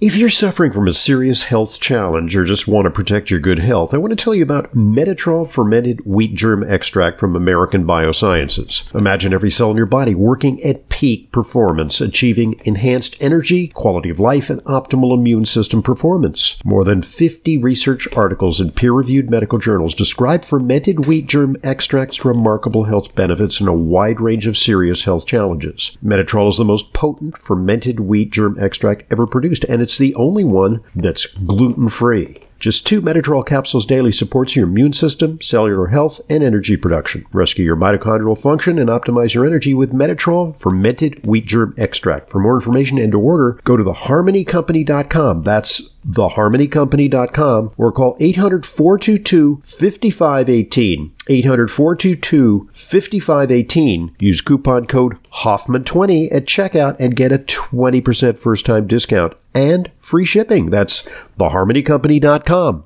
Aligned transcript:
If 0.00 0.16
you're 0.16 0.30
suffering 0.30 0.72
from 0.72 0.88
a 0.88 0.94
serious 0.94 1.42
health 1.42 1.78
challenge 1.78 2.34
or 2.34 2.46
just 2.46 2.66
want 2.66 2.86
to 2.86 2.90
protect 2.90 3.30
your 3.30 3.38
good 3.38 3.58
health, 3.58 3.92
I 3.92 3.98
want 3.98 4.12
to 4.12 4.16
tell 4.16 4.34
you 4.34 4.42
about 4.42 4.72
Metatrol 4.72 5.46
fermented 5.46 6.06
wheat 6.06 6.34
germ 6.34 6.64
extract 6.64 7.20
from 7.20 7.36
American 7.36 7.86
Biosciences. 7.86 8.94
Imagine 8.94 9.34
every 9.34 9.50
cell 9.50 9.70
in 9.70 9.76
your 9.76 9.84
body 9.84 10.14
working 10.14 10.62
at 10.62 10.88
peak 11.00 11.32
performance, 11.32 11.98
achieving 11.98 12.60
enhanced 12.66 13.16
energy, 13.20 13.68
quality 13.68 14.10
of 14.10 14.20
life, 14.20 14.50
and 14.50 14.62
optimal 14.64 15.16
immune 15.16 15.46
system 15.46 15.82
performance. 15.82 16.58
More 16.62 16.84
than 16.84 17.00
50 17.00 17.56
research 17.56 18.06
articles 18.14 18.60
in 18.60 18.70
peer-reviewed 18.72 19.30
medical 19.30 19.58
journals 19.58 19.94
describe 19.94 20.44
fermented 20.44 21.06
wheat 21.06 21.26
germ 21.26 21.56
extract's 21.64 22.22
remarkable 22.22 22.84
health 22.84 23.14
benefits 23.14 23.62
in 23.62 23.66
a 23.66 23.72
wide 23.72 24.20
range 24.20 24.46
of 24.46 24.58
serious 24.58 25.04
health 25.04 25.24
challenges. 25.24 25.96
Metatrol 26.04 26.50
is 26.50 26.58
the 26.58 26.66
most 26.66 26.92
potent 26.92 27.38
fermented 27.38 28.00
wheat 28.00 28.30
germ 28.30 28.58
extract 28.60 29.10
ever 29.10 29.26
produced, 29.26 29.64
and 29.70 29.80
it's 29.80 29.96
the 29.96 30.14
only 30.16 30.44
one 30.44 30.82
that's 30.94 31.24
gluten 31.24 31.88
free. 31.88 32.46
Just 32.60 32.86
two 32.86 33.00
Metatrol 33.00 33.44
capsules 33.44 33.86
daily 33.86 34.12
supports 34.12 34.54
your 34.54 34.66
immune 34.66 34.92
system, 34.92 35.40
cellular 35.40 35.86
health, 35.86 36.20
and 36.28 36.44
energy 36.44 36.76
production. 36.76 37.24
Rescue 37.32 37.64
your 37.64 37.74
mitochondrial 37.74 38.36
function 38.36 38.78
and 38.78 38.90
optimize 38.90 39.32
your 39.32 39.46
energy 39.46 39.72
with 39.72 39.94
Metatrol 39.94 40.54
fermented 40.56 41.26
wheat 41.26 41.46
germ 41.46 41.74
extract. 41.78 42.28
For 42.28 42.38
more 42.38 42.56
information 42.56 42.98
and 42.98 43.12
to 43.12 43.18
order, 43.18 43.58
go 43.64 43.78
to 43.78 43.82
theharmonycompany.com. 43.82 45.42
That's 45.42 45.94
theharmonycompany.com 46.06 47.72
or 47.78 47.92
call 47.92 48.16
800 48.20 48.66
422 48.66 49.62
5518. 49.64 51.14
800 51.30 51.70
422 51.70 52.68
5518. 52.72 54.16
Use 54.18 54.40
coupon 54.40 54.86
code 54.86 55.16
Hoffman20 55.42 56.34
at 56.34 56.46
checkout 56.46 56.96
and 56.98 57.16
get 57.16 57.32
a 57.32 57.38
20% 57.38 58.36
first 58.36 58.66
time 58.66 58.86
discount 58.86 59.34
and 59.54 59.90
free 59.98 60.24
shipping. 60.24 60.70
That's 60.70 61.08
theharmonycompany.com. 61.38 62.84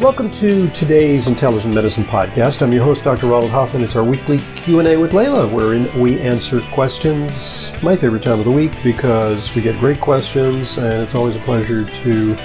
Welcome 0.00 0.30
to 0.32 0.68
today's 0.72 1.26
Intelligent 1.26 1.74
Medicine 1.74 2.04
podcast. 2.04 2.60
I'm 2.60 2.70
your 2.70 2.84
host, 2.84 3.02
Dr. 3.02 3.28
Ronald 3.28 3.50
Hoffman. 3.50 3.82
It's 3.82 3.96
our 3.96 4.04
weekly 4.04 4.40
Q&A 4.54 4.94
with 4.98 5.12
Leyla, 5.12 5.50
wherein 5.50 5.88
we 5.98 6.20
answer 6.20 6.60
questions. 6.72 7.72
My 7.82 7.96
favorite 7.96 8.22
time 8.22 8.38
of 8.38 8.44
the 8.44 8.50
week 8.50 8.72
because 8.84 9.54
we 9.54 9.62
get 9.62 9.80
great 9.80 9.98
questions, 9.98 10.76
and 10.76 11.02
it's 11.02 11.14
always 11.14 11.36
a 11.36 11.40
pleasure 11.40 11.86
to 11.86 12.36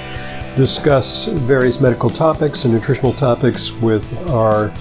discuss 0.56 1.28
various 1.28 1.82
medical 1.82 2.10
topics 2.10 2.64
and 2.64 2.74
nutritional 2.74 3.12
topics 3.12 3.74
with 3.74 4.18
our 4.30 4.72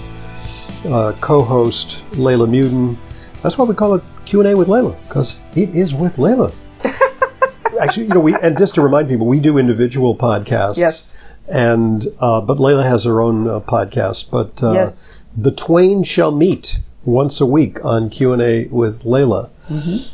uh, 0.85 1.13
co-host 1.19 2.05
Leyla 2.11 2.47
Muedin. 2.47 2.97
That's 3.41 3.57
why 3.57 3.65
we 3.65 3.75
call 3.75 3.95
it 3.95 4.03
Q&A 4.23 4.55
with 4.55 4.69
Leyla 4.69 4.97
because 5.03 5.41
it 5.57 5.75
is 5.75 5.93
with 5.93 6.15
Leyla. 6.15 6.53
Actually, 7.81 8.03
you 8.03 8.13
know, 8.13 8.21
we 8.21 8.33
and 8.35 8.57
just 8.57 8.75
to 8.75 8.81
remind 8.81 9.09
people, 9.09 9.27
we 9.27 9.41
do 9.41 9.57
individual 9.57 10.15
podcasts. 10.15 10.77
Yes. 10.77 11.21
And 11.51 12.07
uh, 12.19 12.41
but 12.41 12.57
Leyla 12.57 12.83
has 12.83 13.03
her 13.03 13.21
own 13.21 13.47
uh, 13.47 13.59
podcast. 13.59 14.31
But 14.31 14.63
uh, 14.63 14.71
Yes. 14.73 15.17
the 15.35 15.51
twain 15.51 16.03
shall 16.03 16.31
meet 16.31 16.79
once 17.03 17.41
a 17.41 17.45
week 17.45 17.83
on 17.83 18.09
Q 18.09 18.31
and 18.33 18.41
A 18.41 18.65
with 18.67 19.03
Leyla. 19.03 19.49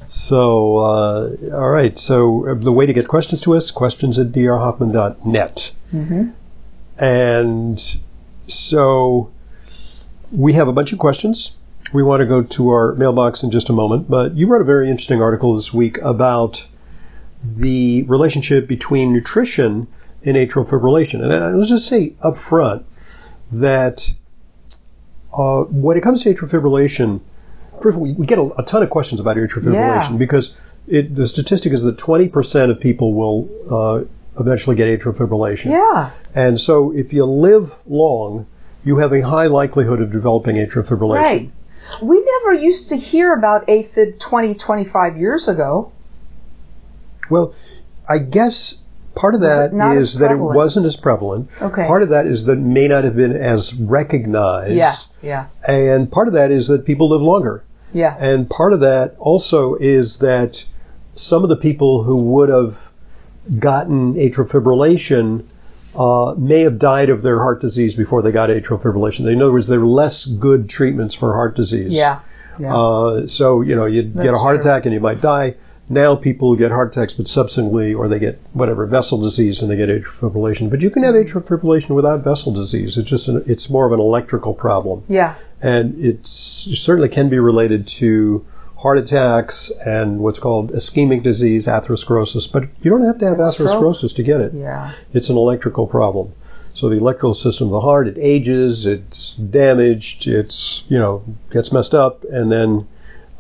So 0.08 0.78
uh, 0.78 1.30
all 1.54 1.70
right. 1.70 1.98
So 1.98 2.56
the 2.60 2.72
way 2.72 2.86
to 2.86 2.94
get 2.94 3.08
questions 3.08 3.42
to 3.42 3.56
us: 3.56 3.72
questions 3.72 4.18
at 4.20 4.28
drhoffman.net. 4.32 5.72
And 7.00 7.98
so 8.48 9.32
we 10.32 10.54
have 10.54 10.68
a 10.68 10.74
bunch 10.74 10.92
of 10.94 11.00
questions. 11.00 11.58
We 11.94 12.04
want 12.04 12.20
to 12.22 12.26
go 12.26 12.42
to 12.44 12.70
our 12.70 12.94
mailbox 12.96 13.44
in 13.44 13.52
just 13.52 13.70
a 13.70 13.74
moment, 13.74 14.10
but 14.10 14.36
you 14.36 14.48
wrote 14.48 14.62
a 14.62 14.66
very 14.66 14.90
interesting 14.90 15.22
article 15.22 15.56
this 15.56 15.74
week 15.74 15.98
about 16.04 16.68
the 17.44 18.04
relationship 18.04 18.68
between 18.68 19.14
nutrition 19.14 19.88
and 20.26 20.36
atrial 20.36 20.68
fibrillation. 20.68 21.24
And 21.24 21.34
I- 21.34 21.52
let's 21.52 21.70
just 21.70 21.88
say 21.88 22.14
up 22.24 22.38
front 22.38 22.86
that 23.52 24.14
uh, 25.38 25.64
when 25.64 25.98
it 25.98 26.02
comes 26.02 26.24
to 26.24 26.34
atrial 26.34 26.50
fibrillation, 26.50 27.22
first 27.82 27.96
of 27.96 27.98
all, 27.98 28.04
we, 28.04 28.14
we 28.14 28.26
get 28.26 28.40
a, 28.40 28.52
a 28.58 28.64
ton 28.64 28.84
of 28.84 28.90
questions 28.90 29.20
about 29.22 29.38
atrial 29.38 29.64
fibrillation 29.64 30.12
Yeah. 30.12 30.18
because 30.18 30.58
it, 30.88 31.16
the 31.16 31.28
statistic 31.28 31.74
is 31.74 31.84
that 31.84 31.98
20% 31.98 32.72
of 32.72 32.80
people 32.80 33.14
will 33.14 33.50
uh, 33.72 34.04
eventually 34.40 34.76
get 34.76 34.88
atrial 34.88 35.16
fibrillation. 35.16 35.72
Yeah. 35.72 36.12
And 36.34 36.60
so 36.60 36.92
if 36.94 37.14
you 37.14 37.26
live 37.26 37.78
long, 37.88 38.48
you 38.84 38.98
have 38.98 39.12
a 39.14 39.22
high 39.22 39.48
likelihood 39.48 40.02
of 40.02 40.12
developing 40.12 40.56
atrial 40.56 40.88
fibrillation. 40.88 41.22
Right. 41.24 41.52
We 42.02 42.22
never 42.44 42.54
used 42.60 42.90
to 42.90 42.98
hear 42.98 43.34
about 43.34 43.66
AFib 43.68 44.20
20, 44.20 44.56
25 44.56 45.18
years 45.18 45.48
ago. 45.48 45.92
Well, 47.30 47.54
I 48.10 48.20
guess 48.20 48.84
part 49.18 49.36
of 49.36 49.42
that 49.42 49.74
is 49.96 50.20
that 50.20 50.32
it 50.32 50.38
wasn't 50.38 50.86
as 50.86 50.96
prevalent. 50.96 51.50
Okay. 51.62 51.86
Part 51.86 52.04
of 52.04 52.10
that 52.10 52.26
is 52.26 52.46
that 52.46 52.54
it 52.54 52.62
may 52.62 52.88
not 52.88 53.04
have 53.04 53.16
been 53.16 53.36
as 53.36 53.74
recognized. 53.74 54.74
Yeah. 54.74 54.96
Yeah. 55.22 55.48
And 55.68 56.12
part 56.12 56.28
of 56.28 56.34
that 56.36 56.52
is 56.52 56.68
that 56.68 56.86
people 56.86 57.10
live 57.10 57.22
longer. 57.22 57.64
Yeah. 57.94 58.16
And 58.20 58.50
part 58.50 58.74
of 58.74 58.80
that 58.82 59.16
also 59.18 59.76
is 59.76 60.20
that 60.20 60.66
some 61.16 61.44
of 61.44 61.50
the 61.50 61.56
people 61.56 62.04
who 62.04 62.16
would 62.18 62.50
have 62.50 62.92
gotten 63.60 64.14
atrial 64.16 64.50
fibrillation 64.50 65.46
uh, 65.96 66.36
may 66.38 66.62
have 66.62 66.78
died 66.78 67.10
of 67.10 67.24
their 67.24 67.40
heart 67.40 67.60
disease 67.60 67.96
before 67.96 68.22
they 68.22 68.32
got 68.32 68.50
atrial 68.50 68.80
fibrillation. 68.80 69.32
In 69.32 69.42
other 69.42 69.52
words, 69.52 69.68
there 69.68 69.80
were 69.80 69.88
less 69.88 70.26
good 70.26 70.70
treatments 70.70 71.16
for 71.16 71.34
heart 71.34 71.56
disease. 71.56 71.94
Yeah. 71.94 72.20
Yeah. 72.60 72.76
Uh, 72.76 73.28
so, 73.28 73.62
you 73.62 73.76
know, 73.76 73.86
you'd 73.86 74.14
get 74.16 74.34
a 74.34 74.38
heart 74.38 74.62
true. 74.62 74.72
attack 74.72 74.86
and 74.86 74.94
you 74.94 75.00
might 75.00 75.22
die. 75.22 75.56
Now 75.90 76.16
people 76.16 76.56
get 76.56 76.72
heart 76.72 76.96
attacks, 76.96 77.14
but 77.14 77.28
subsequently, 77.28 77.94
or 77.94 78.10
they 78.10 78.20
get 78.20 78.42
whatever 78.52 78.86
vessel 78.86 79.22
disease 79.22 79.62
and 79.62 79.72
they 79.72 79.78
get 79.78 79.88
atrial 79.88 80.32
fibrillation. 80.32 80.70
But 80.70 80.82
you 80.82 80.90
can 80.90 81.04
have 81.04 81.16
atrial 81.16 81.44
fibrillation 81.44 81.96
without 81.96 82.24
vessel 82.24 82.52
disease. 82.52 82.98
It's 82.98 83.10
just 83.10 83.30
an, 83.30 83.44
it's 83.48 83.70
more 83.70 83.86
of 83.86 83.94
an 83.94 84.00
electrical 84.00 84.54
problem, 84.54 85.04
yeah. 85.08 85.36
and 85.62 85.98
it's, 86.04 86.68
it 86.68 86.76
certainly 86.76 87.10
can 87.10 87.30
be 87.30 87.40
related 87.40 87.88
to 87.88 88.46
heart 88.80 88.98
attacks 88.98 89.72
and 89.86 90.20
what's 90.20 90.40
called 90.40 90.72
ischemic 90.72 91.24
disease, 91.24 91.68
atherosclerosis. 91.68 92.52
But 92.52 92.70
you 92.82 92.92
don't 92.92 93.04
have 93.04 93.18
to 93.20 93.26
have 93.26 93.46
stroke. 93.46 93.70
atherosclerosis 93.70 94.16
to 94.16 94.24
get 94.24 94.42
it. 94.42 94.54
Yeah. 94.54 94.92
It's 95.14 95.30
an 95.30 95.38
electrical 95.38 95.88
problem. 95.88 96.34
So 96.74 96.90
the 96.90 96.98
electrical 96.98 97.34
system 97.34 97.68
of 97.68 97.72
the 97.72 97.82
heart, 97.82 98.08
it 98.08 98.18
ages, 98.20 98.86
it's 98.86 99.34
damaged, 99.34 100.28
it's, 100.28 100.84
you 100.90 101.00
know, 101.00 101.24
gets 101.50 101.72
messed 101.72 101.96
up, 101.96 102.24
and 102.26 102.52
then 102.52 102.88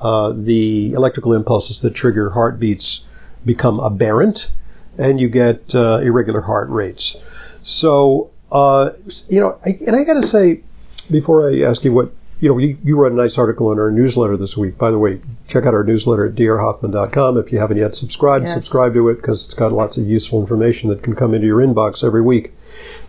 uh, 0.01 0.33
the 0.35 0.93
electrical 0.93 1.33
impulses 1.33 1.81
that 1.81 1.93
trigger 1.95 2.31
heartbeats 2.31 3.05
become 3.45 3.79
aberrant, 3.79 4.49
and 4.97 5.19
you 5.19 5.29
get 5.29 5.73
uh, 5.75 5.99
irregular 6.03 6.41
heart 6.41 6.69
rates. 6.69 7.17
So, 7.63 8.29
uh, 8.51 8.91
you 9.29 9.39
know, 9.39 9.59
I, 9.65 9.77
and 9.85 9.95
I 9.95 10.03
got 10.03 10.15
to 10.15 10.23
say, 10.23 10.61
before 11.09 11.49
I 11.49 11.61
ask 11.61 11.83
you 11.83 11.93
what, 11.93 12.11
you 12.39 12.49
know, 12.49 12.57
you, 12.59 12.77
you 12.83 12.95
wrote 12.95 13.11
a 13.11 13.15
nice 13.15 13.37
article 13.39 13.71
in 13.71 13.79
our 13.79 13.89
newsletter 13.89 14.37
this 14.37 14.55
week. 14.55 14.77
By 14.77 14.91
the 14.91 14.99
way, 14.99 15.19
check 15.47 15.65
out 15.65 15.73
our 15.73 15.83
newsletter 15.83 16.27
at 16.27 16.35
drhoffman.com. 16.35 17.37
If 17.37 17.51
you 17.51 17.57
haven't 17.57 17.77
yet 17.77 17.95
subscribed, 17.95 18.43
Yes. 18.43 18.53
subscribe 18.53 18.93
to 18.93 19.09
it 19.09 19.15
because 19.15 19.45
it's 19.45 19.55
got 19.55 19.71
lots 19.71 19.97
of 19.97 20.05
useful 20.05 20.39
information 20.39 20.89
that 20.91 21.01
can 21.01 21.15
come 21.15 21.33
into 21.33 21.47
your 21.47 21.59
inbox 21.59 22.03
every 22.03 22.21
week. 22.21 22.51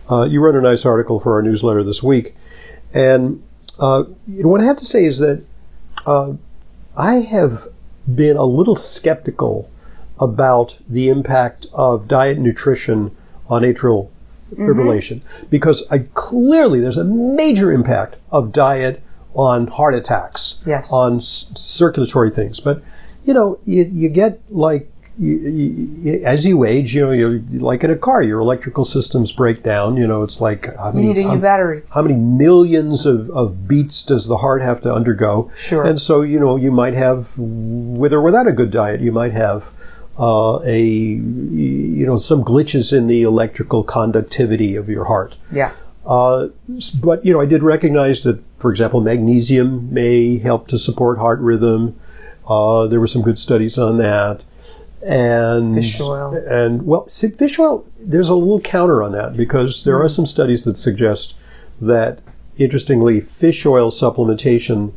Uh, 0.09 0.23
you 0.23 0.41
wrote 0.41 0.55
a 0.55 0.61
nice 0.61 0.83
article 0.83 1.19
for 1.19 1.33
our 1.35 1.43
newsletter 1.43 1.83
this 1.83 2.01
week. 2.01 2.33
And 2.91 3.43
uh, 3.79 4.05
you 4.27 4.43
know, 4.43 4.49
what 4.49 4.61
I 4.61 4.65
have 4.65 4.77
to 4.77 4.85
say 4.85 5.05
is 5.05 5.19
that 5.19 5.45
uh, 6.07 6.33
I 6.99 7.21
have 7.21 7.67
been 8.13 8.35
a 8.35 8.43
little 8.43 8.75
skeptical 8.75 9.69
about 10.19 10.77
the 10.87 11.07
impact 11.07 11.65
of 11.73 12.09
diet 12.09 12.35
and 12.35 12.45
nutrition 12.45 13.15
on 13.47 13.61
atrial 13.61 14.09
mm-hmm. 14.51 14.67
fibrillation 14.67 15.21
because 15.49 15.87
I 15.89 15.99
clearly 16.13 16.81
there's 16.81 16.97
a 16.97 17.05
major 17.05 17.71
impact 17.71 18.17
of 18.31 18.51
diet 18.51 19.01
on 19.33 19.67
heart 19.67 19.95
attacks, 19.95 20.61
Yes. 20.65 20.91
on 20.91 21.17
s- 21.17 21.49
circulatory 21.55 22.31
things. 22.31 22.59
But 22.59 22.83
you 23.23 23.33
know, 23.33 23.59
you, 23.65 23.83
you 23.85 24.09
get 24.09 24.41
like 24.49 24.91
you, 25.19 25.37
you, 26.01 26.21
as 26.23 26.45
you 26.45 26.63
age, 26.63 26.95
you 26.95 27.05
know, 27.05 27.11
you're 27.11 27.39
like 27.59 27.83
in 27.83 27.91
a 27.91 27.95
car, 27.97 28.23
your 28.23 28.39
electrical 28.39 28.85
systems 28.85 29.31
break 29.31 29.63
down. 29.63 29.97
You 29.97 30.07
know, 30.07 30.23
it's 30.23 30.39
like 30.39 30.73
how 30.77 30.87
You 30.89 30.93
many, 30.95 31.07
need 31.07 31.17
a 31.17 31.21
new 31.23 31.27
how- 31.29 31.37
battery. 31.37 31.83
how 31.93 32.01
many 32.01 32.15
millions 32.15 33.05
of, 33.05 33.29
of 33.31 33.67
beats 33.67 34.03
does 34.03 34.27
the 34.27 34.37
heart 34.37 34.61
have 34.61 34.79
to 34.81 34.93
undergo? 34.93 35.51
Sure. 35.57 35.85
And 35.85 35.99
so, 35.99 36.21
you 36.21 36.39
know, 36.39 36.55
you 36.55 36.71
might 36.71 36.93
have, 36.93 37.37
with 37.37 38.13
or 38.13 38.21
without 38.21 38.47
a 38.47 38.51
good 38.53 38.71
diet, 38.71 39.01
you 39.01 39.11
might 39.11 39.33
have 39.33 39.71
uh, 40.17 40.59
a, 40.65 40.81
you 40.81 42.05
know, 42.05 42.17
some 42.17 42.43
glitches 42.43 42.95
in 42.97 43.07
the 43.07 43.21
electrical 43.23 43.83
conductivity 43.83 44.75
of 44.75 44.89
your 44.89 45.05
heart. 45.05 45.37
Yeah. 45.51 45.71
Uh, 46.05 46.47
but, 47.01 47.25
you 47.25 47.33
know, 47.33 47.41
I 47.41 47.45
did 47.45 47.61
recognize 47.61 48.23
that, 48.23 48.41
for 48.57 48.71
example, 48.71 48.99
magnesium 49.01 49.93
may 49.93 50.37
help 50.39 50.67
to 50.69 50.77
support 50.77 51.19
heart 51.19 51.39
rhythm. 51.39 51.99
Uh, 52.47 52.87
there 52.87 52.99
were 52.99 53.05
some 53.07 53.21
good 53.21 53.37
studies 53.37 53.77
on 53.77 53.97
that. 53.99 54.43
And 55.01 55.75
Fish 55.75 55.99
oil. 56.01 56.33
and 56.35 56.85
well, 56.85 57.07
see, 57.07 57.29
fish 57.29 57.57
oil. 57.59 57.85
There's 57.99 58.29
a 58.29 58.35
little 58.35 58.59
counter 58.59 59.01
on 59.03 59.11
that 59.13 59.35
because 59.37 59.83
there 59.83 60.01
are 60.01 60.09
some 60.09 60.25
studies 60.25 60.65
that 60.65 60.75
suggest 60.75 61.35
that, 61.81 62.19
interestingly, 62.57 63.21
fish 63.21 63.65
oil 63.65 63.91
supplementation 63.91 64.91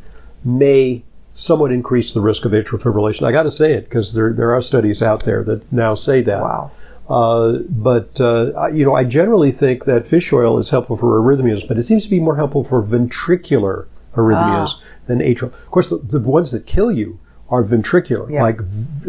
may 0.44 1.04
somewhat 1.34 1.72
increase 1.72 2.12
the 2.12 2.20
risk 2.20 2.44
of 2.44 2.52
atrial 2.52 2.80
fibrillation. 2.82 3.26
I 3.26 3.32
got 3.32 3.44
to 3.44 3.50
say 3.50 3.72
it 3.74 3.84
because 3.84 4.14
there 4.14 4.32
there 4.32 4.52
are 4.52 4.60
studies 4.60 5.00
out 5.02 5.24
there 5.24 5.42
that 5.44 5.70
now 5.72 5.94
say 5.94 6.20
that. 6.22 6.42
Wow. 6.42 6.70
Uh, 7.08 7.58
but 7.68 8.20
uh, 8.20 8.68
you 8.72 8.84
know, 8.84 8.94
I 8.94 9.04
generally 9.04 9.52
think 9.52 9.84
that 9.84 10.06
fish 10.06 10.32
oil 10.32 10.58
is 10.58 10.70
helpful 10.70 10.96
for 10.96 11.20
arrhythmias, 11.20 11.66
but 11.66 11.76
it 11.78 11.82
seems 11.82 12.04
to 12.04 12.10
be 12.10 12.20
more 12.20 12.36
helpful 12.36 12.64
for 12.64 12.82
ventricular 12.82 13.86
arrhythmias 14.14 14.74
Ah. 14.76 14.80
than 15.06 15.18
atrial. 15.20 15.52
Of 15.52 15.70
course, 15.70 15.88
the, 15.88 15.98
the 15.98 16.20
ones 16.20 16.50
that 16.52 16.66
kill 16.66 16.90
you 16.92 17.18
are 17.52 17.62
ventricular, 17.62 18.30
Yeah. 18.30 18.42
like 18.42 18.60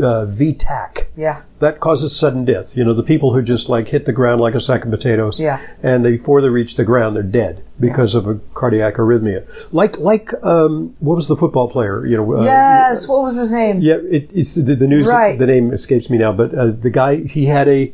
uh, 0.02 0.26
V-tach. 0.26 1.08
Yeah. 1.16 1.44
That 1.60 1.80
causes 1.80 2.14
sudden 2.14 2.44
death. 2.44 2.76
You 2.76 2.84
know, 2.84 2.94
the 2.94 3.02
people 3.02 3.34
who 3.34 3.42
just 3.42 3.70
like 3.70 3.88
hit 3.88 4.06
the 4.06 4.12
ground 4.12 4.42
like 4.42 4.54
a 4.54 4.60
sack 4.60 4.84
of 4.84 4.92
potatoes, 4.92 5.40
Yeah. 5.40 5.62
and 5.82 6.04
before 6.04 6.42
they 6.42 6.50
reach 6.50 6.76
the 6.76 6.84
ground, 6.84 7.16
they're 7.16 7.24
dead 7.24 7.64
because 7.80 8.16
of 8.16 8.28
a 8.28 8.36
cardiac 8.54 8.96
arrhythmia. 8.96 9.46
Like 9.72 9.98
like 9.98 10.34
um, 10.44 10.94
what 11.00 11.16
was 11.16 11.30
the 11.30 11.38
football 11.38 11.70
player? 11.70 12.06
You 12.06 12.18
know, 12.18 12.36
uh, 12.36 12.44
yes. 12.44 13.08
What 13.08 13.22
was 13.22 13.38
his 13.38 13.52
name? 13.54 13.80
yeah, 13.80 13.96
it, 14.18 14.30
it's 14.34 14.56
the, 14.56 14.76
the 14.76 14.88
news. 14.88 15.10
Right. 15.10 15.40
The 15.40 15.48
name 15.48 15.72
escapes 15.72 16.10
me 16.10 16.18
now, 16.18 16.34
but 16.34 16.54
uh, 16.54 16.72
the 16.72 16.90
guy 16.90 17.24
he 17.24 17.46
had 17.46 17.70
a 17.70 17.94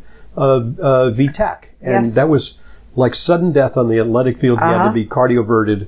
V-tach, 1.12 1.70
and 1.82 2.06
Yes. 2.06 2.16
that 2.16 2.28
was 2.30 2.60
like 2.96 3.14
sudden 3.16 3.52
death 3.52 3.78
on 3.78 3.88
the 3.88 4.00
athletic 4.00 4.38
field. 4.40 4.60
He 4.60 4.66
had 4.66 4.78
to 4.78 4.84
Uh-huh. 4.86 4.94
be 4.94 5.06
cardioverted, 5.06 5.88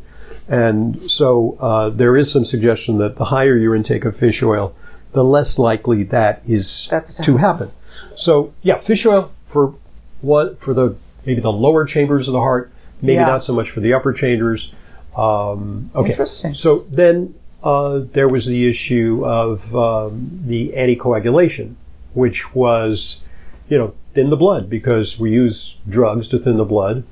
and 0.52 1.10
so 1.10 1.58
uh, 1.62 1.90
there 1.90 2.18
is 2.18 2.30
some 2.30 2.44
suggestion 2.44 2.98
that 2.98 3.16
the 3.16 3.26
higher 3.26 3.58
your 3.58 3.74
intake 3.74 4.04
of 4.04 4.16
fish 4.16 4.44
oil, 4.44 4.76
the 5.14 5.24
less 5.24 5.58
likely 5.58 6.04
that 6.04 6.42
is 6.46 6.88
That's 6.92 7.16
to 7.26 7.38
happen. 7.38 7.72
So 8.16 8.54
yeah, 8.62 8.78
fish 8.78 9.06
oil 9.06 9.32
for 9.46 9.74
what 10.20 10.60
for 10.60 10.74
the 10.74 10.96
maybe 11.26 11.40
the 11.42 11.52
lower 11.52 11.86
chambers 11.86 12.28
of 12.28 12.34
the 12.34 12.40
heart, 12.42 12.70
maybe 13.02 13.16
Yeah. 13.16 13.28
not 13.28 13.44
so 13.44 13.54
much 13.56 13.70
for 13.70 13.80
the 13.80 13.94
upper 13.94 14.12
chambers. 14.12 14.74
Um, 15.16 15.90
okay, 15.96 16.12
Interesting. 16.12 16.54
so 16.54 16.80
then 16.92 17.34
uh, 17.64 18.02
there 18.12 18.28
was 18.28 18.46
the 18.46 18.68
issue 18.68 19.24
of 19.26 19.74
um, 19.76 20.30
the 20.46 20.74
anticoagulation, 20.76 21.76
which 22.14 22.54
was, 22.56 23.22
you 23.70 23.78
know, 23.78 23.94
thin 24.14 24.30
the 24.30 24.36
blood 24.36 24.70
because 24.70 25.18
we 25.20 25.32
use 25.32 25.78
drugs 25.88 26.28
to 26.30 26.38
thin 26.40 26.58
the 26.58 26.66
blood, 26.66 27.04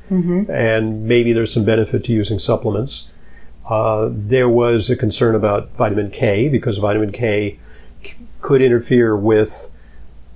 and 0.50 1.06
maybe 1.08 1.32
there's 1.34 1.54
some 1.54 1.64
benefit 1.64 2.04
to 2.06 2.12
using 2.14 2.40
supplements. 2.40 3.08
Uh, 3.70 4.10
there 4.12 4.50
was 4.50 4.90
a 4.90 4.96
concern 4.96 5.36
about 5.36 5.70
vitamin 5.76 6.10
K 6.10 6.50
because 6.50 6.78
vitamin 6.78 7.12
K 7.12 7.60
c- 8.04 8.16
could 8.42 8.62
interfere 8.62 9.16
with 9.16 9.72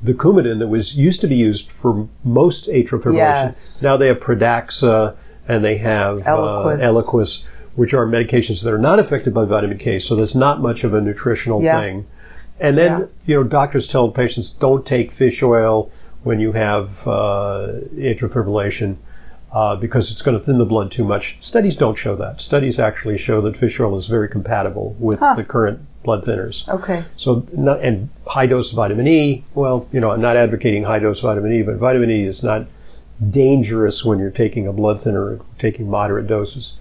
the 0.02 0.14
Coumadin 0.14 0.60
that 0.60 0.68
was 0.68 0.96
used 0.98 1.20
to 1.22 1.28
be 1.28 1.36
used 1.36 1.72
for 1.72 2.08
most 2.24 2.68
atrial 2.70 3.02
fibrillation. 3.02 3.16
Yes. 3.46 3.82
Now 3.82 3.98
they 3.98 4.08
have 4.08 4.20
Pradaxa 4.20 5.16
and 5.48 5.64
they 5.66 5.78
have 5.78 6.20
Eliquis. 6.20 6.82
Uh, 6.84 6.92
Eliquis, 6.92 7.46
which 7.76 7.94
are 7.94 8.06
medications 8.06 8.64
that 8.64 8.72
are 8.74 8.78
not 8.78 9.00
affected 9.00 9.34
by 9.34 9.46
vitamin 9.46 9.78
K. 9.78 9.98
So 10.00 10.16
there's 10.16 10.36
not 10.36 10.62
much 10.62 10.84
of 10.84 10.94
a 10.94 11.02
nutritional 11.02 11.62
Yeah. 11.64 11.80
thing. 11.80 12.06
And 12.60 12.78
then 12.78 12.92
Yeah. 13.00 13.06
you 13.26 13.36
know 13.36 13.44
doctors 13.44 13.88
tell 13.88 14.10
patients 14.10 14.52
don't 14.52 14.86
take 14.86 15.12
fish 15.12 15.42
oil 15.42 15.90
when 16.24 16.40
you 16.40 16.52
have 16.52 17.06
uh, 17.08 17.68
atrial 17.96 18.30
fibrillation. 18.30 18.98
Uh, 19.54 19.76
because 19.76 20.12
it's 20.12 20.24
going 20.24 20.36
to 20.36 20.44
thin 20.44 20.58
the 20.58 20.66
blood 20.66 20.92
too 20.92 21.04
much. 21.06 21.38
Studies 21.40 21.76
don't 21.76 21.96
show 21.96 22.16
that. 22.16 22.42
Studies 22.42 22.80
actually 22.80 23.20
show 23.20 23.40
that 23.42 23.56
fish 23.56 23.80
oil 23.80 23.96
is 24.00 24.08
very 24.08 24.28
compatible 24.28 24.96
with 25.00 25.20
Huh. 25.20 25.36
the 25.36 25.44
current 25.44 25.80
blood 26.04 26.24
thinners. 26.26 26.68
Okay. 26.68 27.04
So, 27.18 27.46
not, 27.54 27.80
and 27.82 28.10
high 28.26 28.48
dose 28.48 28.72
vitamin 28.72 29.08
E. 29.08 29.44
Well, 29.54 29.88
you 29.92 30.00
know, 30.00 30.10
I'm 30.10 30.22
not 30.22 30.38
advocating 30.38 30.86
high 30.86 30.98
dose 30.98 31.20
vitamin 31.20 31.52
E, 31.54 31.62
but 31.62 31.76
vitamin 31.76 32.10
E 32.10 32.24
is 32.26 32.42
not 32.42 32.66
dangerous 33.30 34.04
when 34.04 34.18
you're 34.18 34.32
taking 34.32 34.68
a 34.68 34.74
blood 34.74 35.02
thinner, 35.04 35.40
taking 35.60 35.88
moderate 35.88 36.26
doses. 36.26 36.78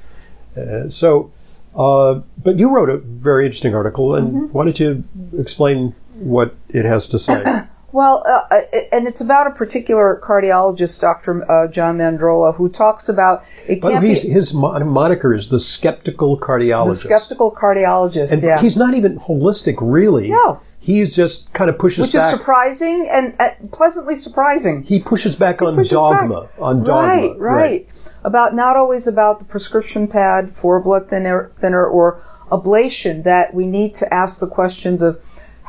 Uh, 0.57 0.89
so, 0.89 1.31
uh, 1.77 2.21
but 2.43 2.59
you 2.59 2.69
wrote 2.71 2.89
a 2.89 2.97
very 2.99 3.45
interesting 3.45 3.75
article, 3.75 4.15
and 4.15 4.29
Mm-hmm. 4.33 4.47
why 4.53 4.65
don't 4.65 4.81
you 4.81 5.05
explain 5.39 5.95
what 6.15 6.55
it 6.71 6.87
has 6.87 7.07
to 7.09 7.19
say? 7.19 7.43
Well, 7.93 8.25
uh, 8.27 8.63
and 8.91 9.07
it's 9.07 9.21
about 9.21 9.47
a 9.47 9.51
particular 9.51 10.19
cardiologist, 10.23 11.01
Dr. 11.01 11.51
Uh, 11.51 11.69
John 11.69 11.99
Mandrola, 11.99 12.55
who 12.57 12.71
talks 12.71 13.09
about 13.09 13.45
it 13.69 13.83
but 13.83 14.03
he's, 14.03 14.23
be 14.23 14.31
his 14.31 14.55
mo- 14.55 14.79
moniker 14.81 15.35
is 15.35 15.49
the 15.49 15.61
skeptical 15.61 16.39
cardiologist. 16.39 16.89
the 16.89 16.95
skeptical 16.95 17.55
cardiologist. 17.55 18.33
and 18.33 18.43
yeah. 18.43 18.59
he's 18.59 18.79
not 18.79 18.95
even 18.95 19.19
holistic, 19.19 19.77
really. 19.81 20.31
No. 20.31 20.61
He's 20.79 21.15
just 21.15 21.53
kind 21.53 21.71
of 21.71 21.79
pushes 21.79 22.07
which 22.07 22.15
is 22.17 22.29
surprising 22.29 23.07
and 23.09 23.37
uh, 23.39 23.51
pleasantly 23.71 24.17
surprising. 24.17 24.83
he 24.83 24.99
pushes 24.99 25.37
back 25.37 25.63
on 25.63 25.77
pushes 25.77 25.93
dogma. 25.93 26.43
back. 26.43 26.51
On 26.59 26.83
dogma. 26.83 27.35
Right, 27.35 27.39
right, 27.39 27.89
About 28.25 28.55
not 28.55 28.75
always 28.75 29.07
about 29.07 29.39
the 29.39 29.45
prescription 29.45 30.09
pad 30.09 30.57
for 30.57 30.81
blood 30.81 31.09
thinner, 31.09 31.53
thinner 31.61 31.87
or 31.87 32.21
ablation. 32.51 33.23
That 33.23 33.55
we 33.55 33.67
need 33.67 33.95
to 33.95 34.13
ask 34.13 34.41
the 34.41 34.49
questions 34.49 35.03
of 35.03 35.23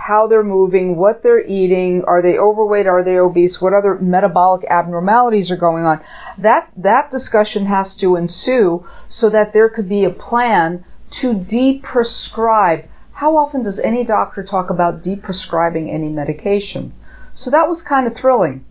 how 0.07 0.27
they're 0.27 0.43
moving, 0.43 0.97
what 0.97 1.23
they're 1.23 1.45
eating, 1.45 2.03
are 2.03 2.21
they 2.21 2.37
overweight, 2.37 2.87
are 2.87 3.03
they 3.03 3.17
obese, 3.17 3.61
what 3.61 3.73
other 3.73 3.95
metabolic 3.95 4.65
abnormalities 4.69 5.49
are 5.49 5.55
going 5.55 5.85
on. 5.85 6.01
That 6.37 6.69
that 6.75 7.09
discussion 7.09 7.67
has 7.67 7.95
to 7.97 8.17
ensue 8.17 8.85
so 9.07 9.29
that 9.29 9.53
there 9.53 9.69
could 9.69 9.87
be 9.87 10.03
a 10.03 10.09
plan 10.09 10.83
to 11.11 11.33
deprescribe. 11.33 12.87
How 13.13 13.37
often 13.37 13.63
does 13.63 13.79
any 13.79 14.03
doctor 14.03 14.43
talk 14.43 14.69
about 14.69 15.01
deprescribing 15.01 15.89
any 15.89 16.09
medication? 16.09 16.91
So 17.33 17.49
that 17.51 17.69
was 17.69 17.81
kind 17.81 18.05
of 18.05 18.13
thrilling 18.13 18.65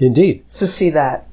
Indeed. 0.00 0.44
to 0.54 0.66
see 0.66 0.90
that. 0.90 1.28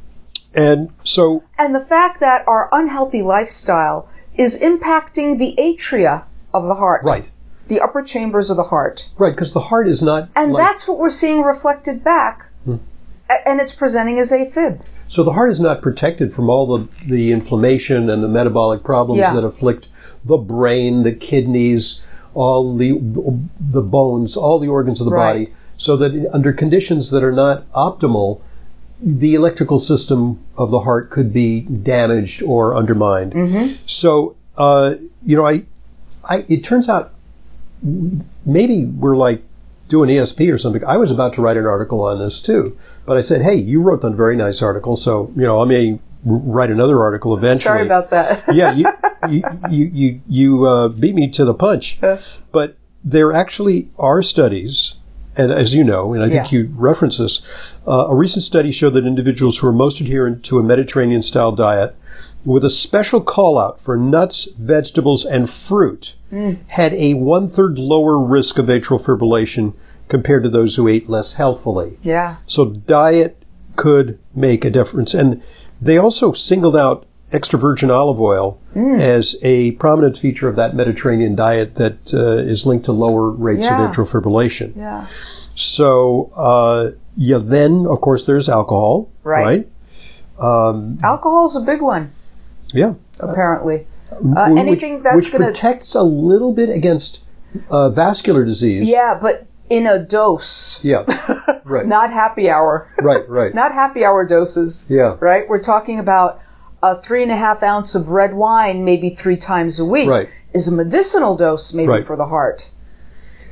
And 0.54 0.92
so 1.04 1.44
And 1.58 1.74
the 1.74 1.86
fact 1.96 2.20
that 2.20 2.48
our 2.48 2.70
unhealthy 2.72 3.24
lifestyle 3.24 4.08
is 4.36 4.62
impacting 4.62 5.40
the 5.40 5.56
atria 5.58 6.26
of 6.54 6.68
the 6.68 6.76
heart. 6.76 7.02
Right. 7.04 7.26
The 7.70 7.80
upper 7.80 8.02
chambers 8.02 8.50
of 8.50 8.58
the 8.58 8.64
heart. 8.64 9.10
Right, 9.18 9.32
because 9.34 9.54
the 9.54 9.60
heart 9.72 9.88
is 9.88 10.02
not. 10.02 10.28
And 10.36 10.52
like- 10.52 10.66
that's 10.66 10.88
what 10.88 10.98
we're 11.00 11.10
seeing 11.10 11.42
reflected 11.44 12.04
back. 12.04 12.48
A- 12.68 13.48
And 13.48 13.62
it's 13.62 13.74
presenting 13.76 14.20
as 14.20 14.32
AFib. 14.32 14.82
so 15.08 15.24
the 15.24 15.34
heart 15.34 15.50
is 15.52 15.60
not 15.60 15.82
protected 15.82 16.34
from 16.34 16.50
all 16.50 16.66
the, 16.66 16.88
the 17.08 17.32
inflammation 17.32 18.10
and 18.10 18.24
the 18.24 18.28
metabolic 18.28 18.84
problems 18.84 19.20
Yeah. 19.20 19.34
that 19.36 19.44
afflict 19.44 19.88
the 20.26 20.38
brain, 20.38 21.04
the 21.04 21.14
kidneys, 21.14 22.02
all 22.34 22.76
the 22.76 23.00
the 23.60 23.82
bones, 23.82 24.36
all 24.36 24.60
the 24.60 24.68
organs 24.68 25.00
of 25.00 25.06
the 25.06 25.12
Right. 25.12 25.46
body. 25.46 25.54
So 25.78 25.96
that 25.98 26.28
under 26.34 26.52
conditions 26.54 27.10
that 27.12 27.24
are 27.24 27.32
not 27.32 27.72
optimal, 27.72 28.40
the 29.02 29.34
electrical 29.36 29.80
system 29.80 30.40
of 30.58 30.72
the 30.72 30.80
heart 30.82 31.10
could 31.10 31.32
be 31.32 31.62
damaged 31.62 32.42
or 32.44 32.76
undermined. 32.76 33.34
Mm-hmm. 33.34 33.74
So 33.86 34.36
uh, 34.58 34.96
you 35.26 35.38
know, 35.38 35.46
I, 35.46 35.64
I 36.28 36.46
it 36.50 36.64
turns 36.64 36.90
out 36.90 37.12
maybe 38.46 38.86
we're 38.86 39.16
like 39.18 39.44
doing 39.88 40.10
ESP 40.10 40.54
or 40.54 40.58
something. 40.58 40.84
I 40.86 40.98
was 40.98 41.12
about 41.12 41.34
to 41.34 41.42
write 41.42 41.58
an 41.58 41.66
article 41.66 42.02
on 42.02 42.20
this 42.20 42.40
too, 42.40 42.78
but 43.06 43.18
I 43.18 43.22
said, 43.22 43.42
"Hey, 43.42 43.56
you 43.56 43.82
wrote 43.82 44.04
a 44.04 44.10
very 44.10 44.36
nice 44.36 44.62
article, 44.62 44.96
so 44.96 45.32
you 45.36 45.44
know 45.44 45.62
I 45.62 45.66
may 45.66 46.00
write 46.24 46.70
another 46.70 47.02
article 47.02 47.36
eventually." 47.36 47.64
Sorry 47.64 47.82
about 47.86 48.10
that. 48.12 48.44
yeah, 48.54 48.74
you 48.74 48.86
you 49.30 49.44
you 49.70 49.86
you, 49.94 50.22
you 50.28 50.66
uh, 50.66 50.88
beat 50.90 51.16
me 51.16 51.28
to 51.30 51.46
the 51.46 51.54
punch, 51.54 52.00
but 52.52 52.78
there 53.04 53.34
actually 53.34 53.90
are 53.98 54.22
studies. 54.22 54.96
And 55.38 55.54
as 55.54 55.74
you 55.74 55.86
know, 55.86 56.14
and 56.14 56.22
I 56.22 56.28
think 56.28 56.52
Yeah. 56.52 56.60
you 56.60 56.74
reference 56.76 57.18
this, 57.18 57.42
uh, 57.88 58.08
a 58.10 58.16
recent 58.16 58.44
study 58.44 58.72
showed 58.72 58.90
that 58.94 59.06
individuals 59.06 59.58
who 59.58 59.68
are 59.68 59.72
most 59.72 60.02
adherent 60.02 60.44
to 60.46 60.60
a 60.60 60.64
Mediterranean 60.64 61.22
style 61.22 61.54
diet 61.54 61.96
with 62.46 62.64
a 62.64 62.70
special 62.70 63.22
call 63.22 63.58
out 63.58 63.80
for 63.80 63.98
nuts, 63.98 64.46
vegetables, 64.58 65.26
and 65.26 65.50
fruit 65.50 66.16
had 66.68 66.94
a 66.94 67.14
one 67.16 67.48
third 67.48 67.78
lower 67.80 68.18
risk 68.24 68.58
of 68.58 68.68
atrial 68.68 69.02
fibrillation 69.02 69.74
compared 70.08 70.44
to 70.44 70.50
those 70.50 70.76
who 70.76 70.88
ate 70.88 71.10
less 71.10 71.36
healthfully. 71.36 71.98
yeah. 72.04 72.38
So 72.46 72.66
diet 72.66 73.42
could 73.76 74.18
make 74.36 74.64
a 74.66 74.70
difference. 74.70 75.14
And 75.14 75.42
they 75.82 75.98
also 75.98 76.32
singled 76.34 76.76
out 76.78 77.06
extra 77.32 77.60
virgin 77.60 77.92
olive 77.92 78.20
oil 78.20 78.60
as 78.76 79.36
a 79.44 79.72
prominent 79.74 80.18
feature 80.18 80.48
of 80.48 80.56
that 80.56 80.76
Mediterranean 80.76 81.36
diet 81.36 81.76
that 81.76 82.14
uh, 82.14 82.38
is 82.38 82.66
linked 82.66 82.86
to 82.86 82.92
lower 82.92 83.30
rates 83.30 83.68
Yeah. 83.68 83.86
of 83.86 83.92
atrial 83.96 84.08
fibrillation. 84.10 84.76
Yeah. 84.76 85.06
So, 85.56 86.32
uh, 86.36 86.92
yeah, 87.18 87.38
then 87.40 87.86
of 87.88 88.02
course 88.02 88.26
there's 88.26 88.48
alcohol, 88.50 89.10
Right. 89.24 89.68
right? 90.40 91.00
Alcohol's 91.04 91.56
a 91.56 91.62
big 91.66 91.82
one, 91.82 92.12
Yeah. 92.74 92.94
apparently. 93.20 93.88
Uh, 94.12 94.50
Which- 94.50 94.60
anything 94.60 95.04
that's 95.04 95.16
which 95.16 95.32
going 95.32 95.42
to. 95.42 95.48
protects 95.48 95.96
a 95.96 96.04
little 96.04 96.52
bit 96.54 96.70
against 96.70 97.24
uh, 97.70 97.90
vascular 97.90 98.44
disease. 98.46 98.88
Yeah, 98.88 99.18
but 99.22 99.46
in 99.70 99.86
a 99.88 100.00
dose. 100.00 100.84
Yeah. 100.84 101.04
Right. 101.70 101.86
Not 101.86 102.12
happy 102.12 102.50
hour. 102.50 102.88
right. 103.00 103.30
Right. 103.30 103.54
Not 103.62 103.74
happy 103.74 104.04
hour 104.04 104.26
doses. 104.26 104.88
Yeah. 104.90 105.18
Right? 105.20 105.48
We're 105.48 105.62
talking 105.62 106.00
about 106.00 106.42
a 106.82 107.00
three 107.00 107.22
and 107.22 107.32
a 107.32 107.36
half 107.36 107.62
ounce 107.62 107.94
of 107.94 108.10
red 108.10 108.34
wine, 108.34 108.84
maybe 108.84 109.12
three 109.14 109.38
times 109.38 109.80
a 109.80 109.86
week. 109.86 110.10
Right. 110.10 110.30
Is 110.52 110.68
a 110.68 110.76
medicinal 110.76 111.38
dose, 111.38 111.72
maybe 111.76 111.90
Right. 111.90 112.08
for 112.08 112.16
the 112.16 112.26
heart. 112.26 112.72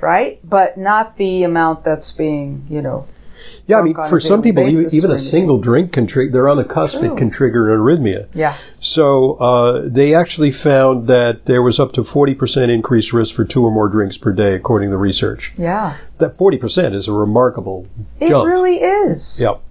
right? 0.02 0.40
But 0.44 0.78
not 0.80 1.18
the 1.18 1.44
amount 1.44 1.84
that's 1.84 2.12
being, 2.12 2.66
you 2.70 2.82
know. 2.82 3.06
Yeah, 3.68 3.80
I 3.80 3.82
mean, 3.82 3.96
for 4.08 4.20
some 4.20 4.42
people, 4.42 4.64
even, 4.64 4.76
basis 4.76 4.94
even 4.94 5.12
a 5.12 5.18
single 5.18 5.58
drink 5.58 5.92
can 5.92 6.08
trigger, 6.08 6.32
they're 6.32 6.50
on 6.50 6.58
the 6.58 6.64
cusp, 6.64 7.00
True. 7.00 7.14
it 7.14 7.18
can 7.18 7.30
trigger 7.30 7.74
an 7.74 7.80
arrhythmia. 7.80 8.28
Yeah. 8.34 8.56
So 8.80 9.34
uh, 9.36 9.82
they 9.86 10.14
actually 10.14 10.52
found 10.52 11.08
that 11.08 11.46
there 11.46 11.62
was 11.62 11.80
up 11.80 11.92
to 11.94 12.02
40% 12.02 12.70
increased 12.70 13.14
risk 13.14 13.36
for 13.36 13.44
two 13.46 13.64
or 13.66 13.72
more 13.72 13.90
drinks 13.90 14.18
per 14.18 14.32
day, 14.32 14.54
according 14.54 14.90
to 14.90 14.92
the 14.92 14.98
research. 14.98 15.54
Yeah. 15.58 15.98
That 16.20 16.38
40% 16.38 16.94
is 16.94 17.08
a 17.08 17.14
remarkable 17.14 17.88
It 18.20 18.30
jump. 18.30 18.48
really 18.48 18.78
is. 18.78 19.42
Yep. 19.42 19.62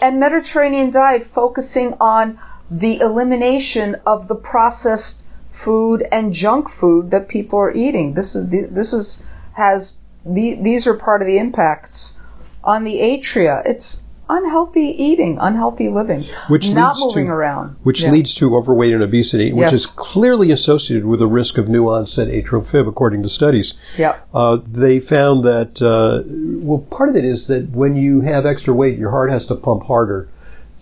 And 0.00 0.18
Mediterranean 0.18 0.90
diet 0.90 1.24
focusing 1.24 1.94
on 2.00 2.38
the 2.70 3.00
elimination 3.00 3.96
of 4.06 4.28
the 4.28 4.34
processed 4.34 5.26
food 5.52 6.06
and 6.10 6.32
junk 6.32 6.70
food 6.70 7.10
that 7.10 7.28
people 7.28 7.58
are 7.58 7.72
eating. 7.72 8.14
This 8.14 8.34
is 8.34 8.48
the, 8.48 8.62
this 8.62 8.94
is 8.94 9.26
has 9.54 9.98
the, 10.24 10.54
these 10.54 10.86
are 10.86 10.94
part 10.94 11.20
of 11.20 11.26
the 11.26 11.38
impacts 11.38 12.19
on 12.64 12.84
the 12.84 12.96
atria. 12.96 13.62
It's 13.66 14.06
unhealthy 14.28 14.82
eating, 15.02 15.38
unhealthy 15.40 15.88
living, 15.88 16.22
Which 16.48 16.70
not 16.72 16.94
leads 16.96 17.06
moving 17.16 17.26
to- 17.26 17.32
around. 17.32 17.74
Which 17.82 18.04
Yeah. 18.04 18.12
leads 18.12 18.32
to 18.34 18.54
overweight 18.56 18.94
and 18.94 19.02
obesity, 19.02 19.52
which 19.52 19.72
Yes. 19.72 19.72
is 19.72 19.86
clearly 19.86 20.52
associated 20.52 21.04
with 21.04 21.20
a 21.20 21.26
risk 21.26 21.58
of 21.58 21.68
new 21.68 21.88
onset 21.88 22.28
atrial 22.28 22.64
fib, 22.64 22.86
according 22.86 23.24
to 23.24 23.28
studies. 23.28 23.74
Yep. 23.98 24.20
Uh, 24.32 24.58
they 24.70 25.00
found 25.00 25.42
that, 25.44 25.82
uh, 25.82 26.22
well, 26.62 26.78
part 26.90 27.08
of 27.08 27.16
it 27.16 27.24
is 27.24 27.48
that 27.48 27.74
when 27.74 27.96
you 27.96 28.20
have 28.20 28.46
extra 28.46 28.72
weight, 28.72 28.96
your 28.98 29.10
heart 29.10 29.30
has 29.30 29.46
to 29.46 29.56
pump 29.56 29.84
harder 29.84 30.28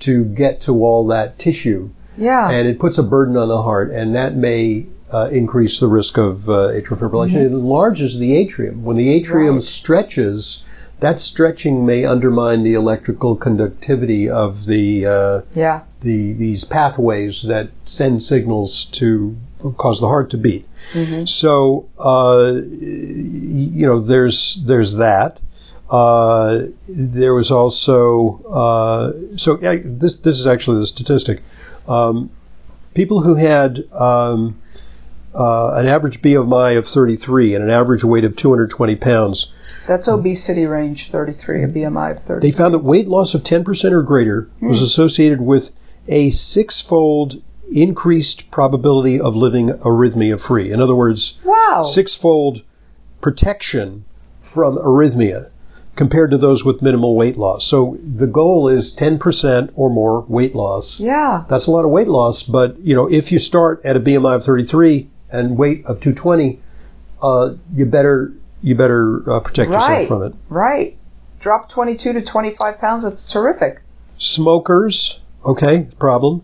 to 0.00 0.24
get 0.24 0.60
to 0.62 0.84
all 0.84 1.06
that 1.06 1.38
tissue. 1.38 1.88
Yeah. 2.20 2.50
and 2.50 2.66
it 2.66 2.80
puts 2.80 2.98
a 2.98 3.02
burden 3.04 3.36
on 3.36 3.46
the 3.46 3.62
heart, 3.62 3.92
and 3.92 4.12
that 4.16 4.36
may 4.36 4.86
uh, 5.12 5.28
increase 5.30 5.78
the 5.80 5.86
risk 5.86 6.18
of 6.18 6.50
uh, 6.50 6.68
atrial 6.74 6.98
fibrillation. 6.98 7.36
It 7.36 7.46
enlarges 7.46 8.18
the 8.18 8.34
atrium. 8.36 8.84
When 8.84 8.96
the 8.96 9.08
atrium 9.08 9.46
Mm-hmm. 9.46 9.54
Right. 9.54 9.62
stretches, 9.62 10.64
that 11.00 11.20
stretching 11.20 11.86
may 11.86 12.04
undermine 12.04 12.62
the 12.62 12.74
electrical 12.74 13.36
conductivity 13.36 14.28
of 14.28 14.66
the, 14.66 15.06
uh, 15.06 15.40
yeah. 15.52 15.82
the 16.00 16.32
these 16.32 16.64
pathways 16.64 17.42
that 17.42 17.70
send 17.84 18.22
signals 18.22 18.84
to 18.86 19.36
cause 19.76 20.00
the 20.00 20.08
heart 20.08 20.30
to 20.30 20.36
beat. 20.36 20.66
So 21.26 21.88
uh, 21.98 22.60
you 22.62 23.86
know, 23.86 24.00
there's 24.00 24.62
there's 24.64 24.96
that. 24.96 25.40
Uh, 25.90 26.66
there 26.86 27.34
was 27.34 27.50
also 27.50 28.42
uh, 28.50 29.12
so 29.36 29.58
yeah, 29.62 29.76
this 29.82 30.16
this 30.16 30.38
is 30.38 30.46
actually 30.46 30.80
the 30.80 30.86
statistic. 30.86 31.42
Um, 31.86 32.30
people 32.94 33.22
who 33.22 33.36
had 33.36 33.84
um, 33.92 34.60
uh, 35.38 35.74
an 35.76 35.86
average 35.86 36.20
BMI 36.20 36.76
of 36.76 36.86
33 36.86 37.54
and 37.54 37.62
an 37.62 37.70
average 37.70 38.02
weight 38.02 38.24
of 38.24 38.34
220 38.34 38.96
pounds, 38.96 39.52
That's 39.86 40.08
obesity 40.08 40.66
range 40.66 41.10
33, 41.10 41.62
a 41.62 41.68
BMI 41.68 42.16
of 42.16 42.22
30. 42.22 42.46
they 42.46 42.50
found 42.50 42.74
that 42.74 42.80
weight 42.80 43.06
loss 43.06 43.34
of 43.34 43.42
10% 43.42 43.92
or 43.92 44.02
greater 44.02 44.50
was 44.60 44.82
associated 44.82 45.40
with 45.40 45.70
a 46.08 46.30
six-fold 46.30 47.40
increased 47.72 48.50
probability 48.50 49.20
of 49.20 49.36
living 49.36 49.68
arrhythmia 49.68 50.40
free. 50.40 50.72
In 50.72 50.80
other 50.80 50.96
words, 50.96 51.38
wow. 51.44 51.84
six-fold 51.84 52.64
protection 53.20 54.04
from 54.40 54.76
arrhythmia 54.76 55.50
compared 55.94 56.30
to 56.30 56.38
those 56.38 56.64
with 56.64 56.80
minimal 56.80 57.14
weight 57.16 57.36
loss. 57.36 57.66
So 57.66 57.98
the 58.02 58.26
goal 58.26 58.68
is 58.68 58.94
10% 58.96 59.70
or 59.74 59.90
more 59.90 60.24
weight 60.28 60.54
loss. 60.54 60.98
Yeah. 61.00 61.44
That's 61.48 61.66
a 61.66 61.70
lot 61.70 61.84
of 61.84 61.90
weight 61.90 62.08
loss, 62.08 62.42
but 62.42 62.78
you 62.78 62.94
know, 62.94 63.08
if 63.08 63.30
you 63.30 63.38
start 63.38 63.80
at 63.84 63.96
a 63.96 64.00
BMI 64.00 64.36
of 64.36 64.44
33 64.44 65.10
and 65.30 65.56
weight 65.56 65.84
of 65.86 66.00
220, 66.00 66.60
uh, 67.22 67.54
you 67.74 67.84
better 67.86 68.32
you 68.62 68.74
better 68.74 69.28
uh, 69.30 69.40
protect 69.40 69.70
yourself 69.70 70.08
from 70.08 70.22
it. 70.22 70.34
Right. 70.48 70.96
Drop 71.40 71.68
22 71.68 72.12
to 72.14 72.20
25 72.20 72.78
pounds. 72.78 73.04
That's 73.04 73.22
terrific. 73.22 73.80
Smokers, 74.16 75.20
okay, 75.44 75.88
problem. 76.00 76.42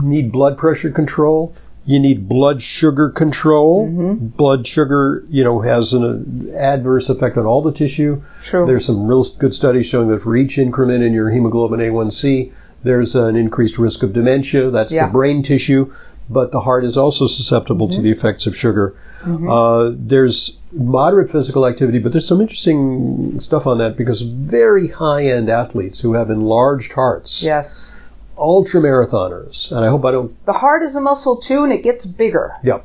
Need 0.00 0.30
blood 0.30 0.56
pressure 0.56 0.90
control. 0.90 1.52
You 1.86 1.98
need 1.98 2.28
blood 2.28 2.62
sugar 2.62 3.08
control. 3.10 3.88
Blood 3.88 4.66
sugar, 4.66 5.24
you 5.28 5.42
know, 5.42 5.60
has 5.62 5.92
an 5.92 6.50
uh, 6.52 6.56
adverse 6.56 7.08
effect 7.08 7.36
on 7.36 7.46
all 7.46 7.62
the 7.62 7.72
tissue. 7.72 8.22
True. 8.44 8.66
There's 8.66 8.84
some 8.84 9.06
real 9.06 9.24
good 9.38 9.54
studies 9.54 9.88
showing 9.88 10.08
that 10.08 10.20
for 10.22 10.36
each 10.36 10.58
increment 10.58 11.02
in 11.02 11.12
your 11.12 11.30
hemoglobin 11.30 11.80
A1C, 11.80 12.52
there's 12.84 13.16
an 13.16 13.34
increased 13.34 13.78
risk 13.78 14.02
of 14.04 14.12
dementia. 14.12 14.70
That's 14.70 14.92
Yeah. 14.94 15.06
the 15.06 15.12
brain 15.12 15.42
tissue, 15.42 15.92
but 16.30 16.52
the 16.52 16.60
heart 16.60 16.84
is 16.84 16.96
also 16.96 17.26
susceptible 17.26 17.88
to 17.88 18.00
the 18.00 18.10
effects 18.10 18.46
of 18.46 18.56
sugar. 18.56 18.94
Uh, 19.26 19.90
there's 19.94 20.58
moderate 20.72 21.28
physical 21.30 21.66
activity, 21.66 21.98
but 21.98 22.12
there's 22.12 22.26
some 22.26 22.40
interesting 22.40 23.38
stuff 23.40 23.66
on 23.66 23.76
that 23.78 23.96
because 23.96 24.22
very 24.22 24.88
high-end 24.88 25.50
athletes 25.50 26.00
who 26.00 26.14
have 26.14 26.30
enlarged 26.30 26.92
hearts, 26.92 27.42
yes. 27.42 27.94
ultra 28.38 28.80
marathoners, 28.80 29.70
and 29.72 29.84
I 29.84 29.88
hope 29.88 30.04
I 30.06 30.12
don't 30.12 30.32
The 30.46 30.54
heart 30.54 30.82
is 30.82 30.96
a 30.96 31.00
muscle 31.00 31.36
too, 31.36 31.64
and 31.64 31.72
it 31.72 31.82
gets 31.82 32.06
bigger. 32.06 32.52
yeah. 32.62 32.78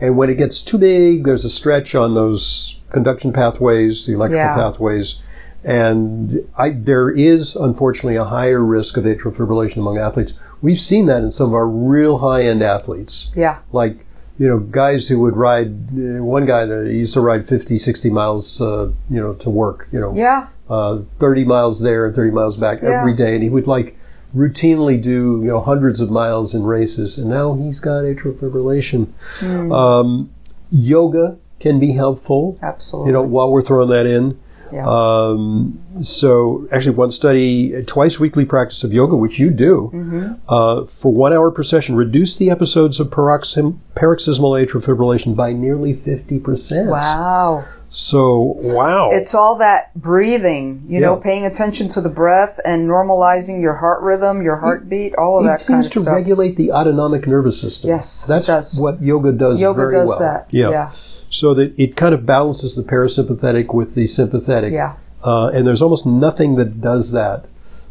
And 0.00 0.16
when 0.16 0.30
it 0.30 0.36
gets 0.36 0.62
too 0.62 0.78
big, 0.78 1.24
there's 1.24 1.44
a 1.44 1.50
stretch 1.50 1.94
on 1.94 2.14
those 2.14 2.80
conduction 2.90 3.32
pathways, 3.32 4.06
the 4.06 4.14
electrical 4.14 4.46
Yeah. 4.46 4.54
pathways. 4.54 5.16
And 5.64 6.48
I, 6.56 6.70
there 6.70 7.10
is, 7.10 7.54
unfortunately, 7.56 8.16
a 8.16 8.24
higher 8.24 8.62
risk 8.64 8.96
of 8.96 9.04
atrial 9.04 9.34
fibrillation 9.34 9.76
among 9.78 9.98
athletes. 9.98 10.34
We've 10.60 10.80
seen 10.80 11.06
that 11.06 11.22
in 11.22 11.30
some 11.30 11.48
of 11.48 11.54
our 11.54 11.66
real 11.68 12.18
high 12.18 12.42
end 12.42 12.62
athletes. 12.62 13.30
Yeah. 13.36 13.58
Like, 13.72 14.04
you 14.38 14.48
know, 14.48 14.58
guys 14.58 15.08
who 15.08 15.20
would 15.20 15.36
ride, 15.36 15.68
uh, 15.92 16.22
one 16.24 16.46
guy 16.46 16.64
that 16.66 16.86
used 16.92 17.14
to 17.14 17.20
ride 17.20 17.46
50, 17.46 17.78
60 17.78 18.10
miles, 18.10 18.60
uh, 18.60 18.90
you 19.08 19.20
know, 19.20 19.34
to 19.34 19.50
work, 19.50 19.88
you 19.92 20.00
know, 20.00 20.12
Yeah. 20.14 20.46
uh, 20.68 21.00
30 21.20 21.44
miles 21.44 21.80
there 21.80 22.06
and 22.06 22.14
30 22.14 22.30
miles 22.32 22.56
back 22.56 22.82
Yeah. 22.82 22.98
every 23.00 23.14
day. 23.14 23.34
And 23.34 23.42
he 23.42 23.50
would 23.50 23.66
like 23.66 23.96
routinely 24.36 25.00
do, 25.00 25.40
you 25.42 25.48
know, 25.48 25.60
hundreds 25.60 26.00
of 26.00 26.10
miles 26.10 26.54
in 26.54 26.64
races. 26.64 27.18
And 27.18 27.28
now 27.30 27.52
he's 27.54 27.78
got 27.78 28.02
atrial 28.04 28.34
fibrillation. 28.34 29.08
Hmm. 29.38 29.70
Um, 29.70 30.30
yoga 30.70 31.36
can 31.60 31.78
be 31.78 31.92
helpful, 31.92 32.58
Absolutely. 32.62 33.10
you 33.10 33.12
know, 33.12 33.22
while 33.22 33.52
we're 33.52 33.62
throwing 33.62 33.90
that 33.90 34.06
in. 34.06 34.38
Yeah. 34.72 34.84
Um, 34.86 35.78
so 36.02 36.66
actually 36.72 36.94
one 36.96 37.10
study, 37.10 37.82
twice 37.84 38.18
weekly 38.18 38.44
practice 38.44 38.84
of 38.84 38.92
yoga, 38.92 39.16
which 39.16 39.38
you 39.38 39.50
do, 39.50 39.90
Mm-hmm. 39.92 40.32
uh, 40.48 40.84
for 40.86 41.12
one 41.12 41.32
hour 41.32 41.50
per 41.50 41.62
session, 41.62 41.94
reduced 41.96 42.38
the 42.38 42.50
episodes 42.50 42.98
of 43.00 43.10
paroxysm, 43.10 43.80
paroxysmal 43.94 44.52
atrial 44.52 44.82
fibrillation 44.84 45.36
by 45.36 45.52
nearly 45.52 45.94
50%. 45.94 46.86
wow. 46.86 47.64
So, 47.94 48.54
wow. 48.60 49.10
It's 49.12 49.34
all 49.34 49.56
that 49.56 49.92
breathing, 49.94 50.86
you 50.88 50.98
know, 50.98 51.16
paying 51.16 51.44
attention 51.44 51.88
to 51.90 52.00
the 52.00 52.08
breath 52.08 52.58
and 52.64 52.88
normalizing 52.88 53.60
your 53.60 53.74
heart 53.74 54.00
rhythm, 54.00 54.40
your 54.40 54.56
heartbeat, 54.56 55.14
all 55.16 55.38
of 55.38 55.44
it 55.44 55.48
that 55.48 55.60
seems 55.60 55.88
kind 55.88 55.98
of 55.98 56.04
to 56.06 56.10
regulate 56.16 56.56
the 56.56 56.72
autonomic 56.72 57.26
nervous 57.26 57.60
system. 57.60 57.90
Yes, 57.90 58.24
it 58.24 58.28
that's 58.46 58.80
what 58.80 59.02
yoga 59.02 59.30
does. 59.32 59.60
Yoga 59.60 59.90
does 59.90 60.08
well. 60.08 60.18
that. 60.20 60.46
Yeah. 60.50 60.70
Yeah. 60.70 60.92
So 61.32 61.54
that 61.54 61.72
it 61.78 61.96
kind 61.96 62.14
of 62.14 62.26
balances 62.26 62.76
the 62.76 62.82
parasympathetic 62.82 63.72
with 63.72 63.94
the 63.94 64.06
sympathetic. 64.06 64.72
Yeah. 64.72 64.94
uh, 65.24 65.50
and 65.54 65.66
there's 65.66 65.80
almost 65.82 66.04
nothing 66.04 66.56
that 66.56 66.80
does 66.80 67.12
that. 67.12 67.46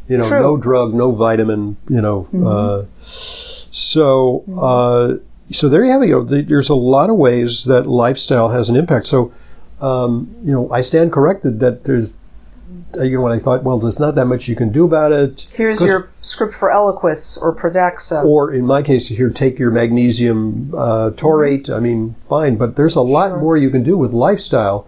You 0.07 0.17
know, 0.17 0.27
True. 0.27 0.37
Mm-hmm. 0.37 0.43
no 0.43 0.57
drug, 0.57 0.93
no 0.93 1.11
vitamin. 1.11 1.77
You 1.89 2.01
know, 2.01 2.27
uh, 2.45 2.85
so 2.99 4.43
uh, 4.59 5.15
so 5.49 5.69
there 5.69 5.83
you 5.83 5.91
have 5.91 6.01
it. 6.03 6.07
You 6.07 6.19
know, 6.19 6.27
th- 6.27 6.47
there's 6.47 6.69
a 6.69 6.75
lot 6.75 7.09
of 7.09 7.15
ways 7.15 7.65
that 7.65 7.87
lifestyle 7.87 8.49
has 8.49 8.69
an 8.69 8.75
impact. 8.75 9.07
So, 9.07 9.31
um, 9.79 10.33
you 10.43 10.51
know, 10.51 10.69
I 10.71 10.81
stand 10.81 11.11
corrected 11.11 11.59
that 11.61 11.83
there's. 11.85 12.15
Uh, 12.97 13.03
You 13.03 13.17
know, 13.17 13.21
when 13.21 13.31
I 13.31 13.39
thought, 13.39 13.63
well, 13.63 13.79
there's 13.79 13.99
not 13.99 14.15
that 14.15 14.25
much 14.25 14.47
you 14.47 14.55
can 14.55 14.71
do 14.71 14.85
about 14.85 15.11
it. 15.11 15.49
Here's 15.53 15.81
your 15.81 16.09
script 16.21 16.53
for 16.53 16.69
Eliquis 16.69 17.41
or 17.41 17.55
Pradaxa. 17.55 18.23
or 18.23 18.53
in 18.53 18.65
my 18.65 18.81
case 18.81 19.07
here 19.07 19.29
take 19.29 19.59
your 19.59 19.71
magnesium 19.71 20.73
uh, 20.77 21.09
taurate 21.11 21.69
i 21.69 21.79
mean 21.79 22.15
fine 22.21 22.55
but 22.55 22.75
there's 22.75 22.95
a 22.95 23.01
lot 23.01 23.39
more 23.39 23.57
you 23.57 23.69
can 23.69 23.83
do 23.83 23.97
with 23.97 24.13
lifestyle 24.13 24.87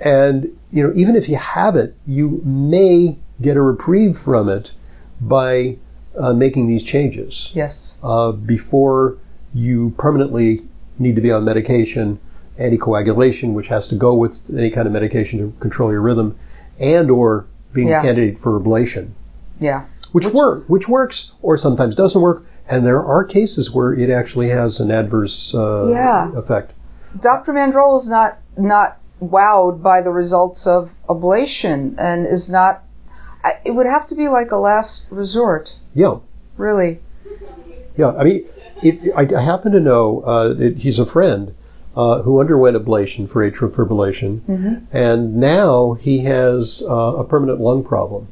and 0.00 0.56
you 0.72 0.82
know 0.82 0.92
even 0.96 1.14
if 1.14 1.28
you 1.28 1.36
have 1.36 1.76
it 1.76 1.94
you 2.06 2.40
may 2.44 3.16
get 3.40 3.56
a 3.56 3.62
reprieve 3.62 4.16
from 4.18 4.48
it 4.48 4.72
by 5.20 5.76
uh, 6.18 6.32
making 6.32 6.66
these 6.66 6.82
changes 6.82 7.50
yes. 7.54 8.00
uh, 8.02 8.32
before 8.32 9.18
you 9.54 9.90
permanently 9.98 10.62
need 10.98 11.14
to 11.14 11.22
be 11.22 11.30
on 11.30 11.44
medication 11.44 12.18
anticoagulation 12.58 13.52
which 13.52 13.68
has 13.68 13.86
to 13.86 13.94
go 13.94 14.14
with 14.14 14.40
any 14.56 14.70
kind 14.70 14.86
of 14.86 14.92
medication 14.92 15.38
to 15.38 15.58
control 15.60 15.90
your 15.90 16.02
rhythm 16.02 16.36
and 16.82 17.10
or 17.10 17.46
being 17.72 17.88
Yeah. 17.88 18.00
a 18.00 18.02
candidate 18.02 18.38
for 18.38 18.58
ablation 18.60 19.08
Yeah. 19.58 19.84
which, 20.12 20.26
work, 20.26 20.64
which 20.66 20.88
works 20.88 21.32
or 21.40 21.56
sometimes 21.56 21.94
doesn't 21.94 22.20
work. 22.20 22.44
And 22.68 22.86
there 22.86 23.02
are 23.04 23.24
cases 23.24 23.72
where 23.74 23.92
it 23.92 24.10
actually 24.10 24.50
has 24.50 24.78
an 24.80 24.90
adverse 24.90 25.54
uh, 25.54 25.88
Yeah. 25.90 26.30
effect. 26.36 26.72
Dr. 27.20 27.52
Mandrola 27.52 27.96
is 27.96 28.08
not 28.08 28.38
not 28.56 28.98
wowed 29.22 29.82
by 29.82 30.00
the 30.02 30.10
results 30.10 30.66
of 30.66 30.94
ablation 31.08 31.94
and 31.98 32.26
is 32.26 32.50
not. 32.50 32.82
It 33.64 33.74
would 33.74 33.86
have 33.86 34.06
to 34.08 34.14
be 34.14 34.28
like 34.28 34.50
a 34.52 34.56
last 34.56 35.10
resort, 35.10 35.76
Yeah, 35.94 36.16
really. 36.56 37.00
yeah. 37.96 38.10
I 38.16 38.24
mean, 38.24 38.44
it, 38.82 39.00
I, 39.16 39.22
I 39.36 39.40
happen 39.42 39.72
to 39.72 39.80
know 39.80 40.22
uh, 40.26 40.54
it, 40.58 40.78
he's 40.78 40.98
a 40.98 41.06
friend 41.06 41.54
uh, 41.96 42.22
who 42.22 42.40
underwent 42.40 42.76
ablation 42.76 43.28
for 43.28 43.48
atrial 43.48 43.70
fibrillation, 43.70 44.40
Mm-hmm. 44.40 44.96
and 44.96 45.36
now 45.36 45.94
he 45.94 46.20
has 46.20 46.82
uh, 46.88 46.92
a 47.16 47.24
permanent 47.24 47.60
lung 47.60 47.84
problem 47.84 48.28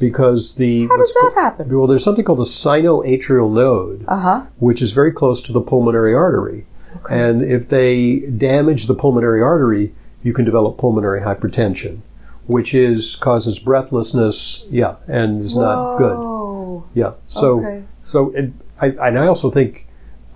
because 0.00 0.56
the 0.56 0.86
How 0.88 0.96
does 0.96 1.14
that 1.14 1.32
happen? 1.34 1.68
well, 1.76 1.86
there's 1.86 2.02
something 2.04 2.24
called 2.24 2.40
the 2.40 2.44
sinoatrial 2.44 3.50
node, 3.52 4.04
Uh 4.08 4.16
huh. 4.20 4.42
which 4.58 4.82
is 4.82 4.92
very 4.92 5.12
close 5.12 5.40
to 5.42 5.52
the 5.52 5.60
pulmonary 5.60 6.14
artery. 6.14 6.66
And 7.10 7.42
if 7.42 7.68
they 7.68 8.20
damage 8.20 8.86
the 8.86 8.94
pulmonary 8.94 9.42
artery, 9.42 9.94
you 10.22 10.32
can 10.32 10.44
develop 10.44 10.78
pulmonary 10.78 11.20
hypertension, 11.20 11.98
which 12.46 12.72
is 12.74 13.16
causes 13.16 13.58
breathlessness, 13.58 14.64
yeah, 14.70 14.96
and 15.06 15.42
is 15.42 15.54
not 15.56 15.98
good. 15.98 16.16
Oh. 16.16 16.84
Yeah. 16.94 17.12
So 17.26 17.58
Okay. 17.60 17.82
so 18.00 18.30
it, 18.30 18.52
I 18.80 18.86
and 18.88 19.18
I 19.18 19.26
also 19.26 19.50
think 19.50 19.86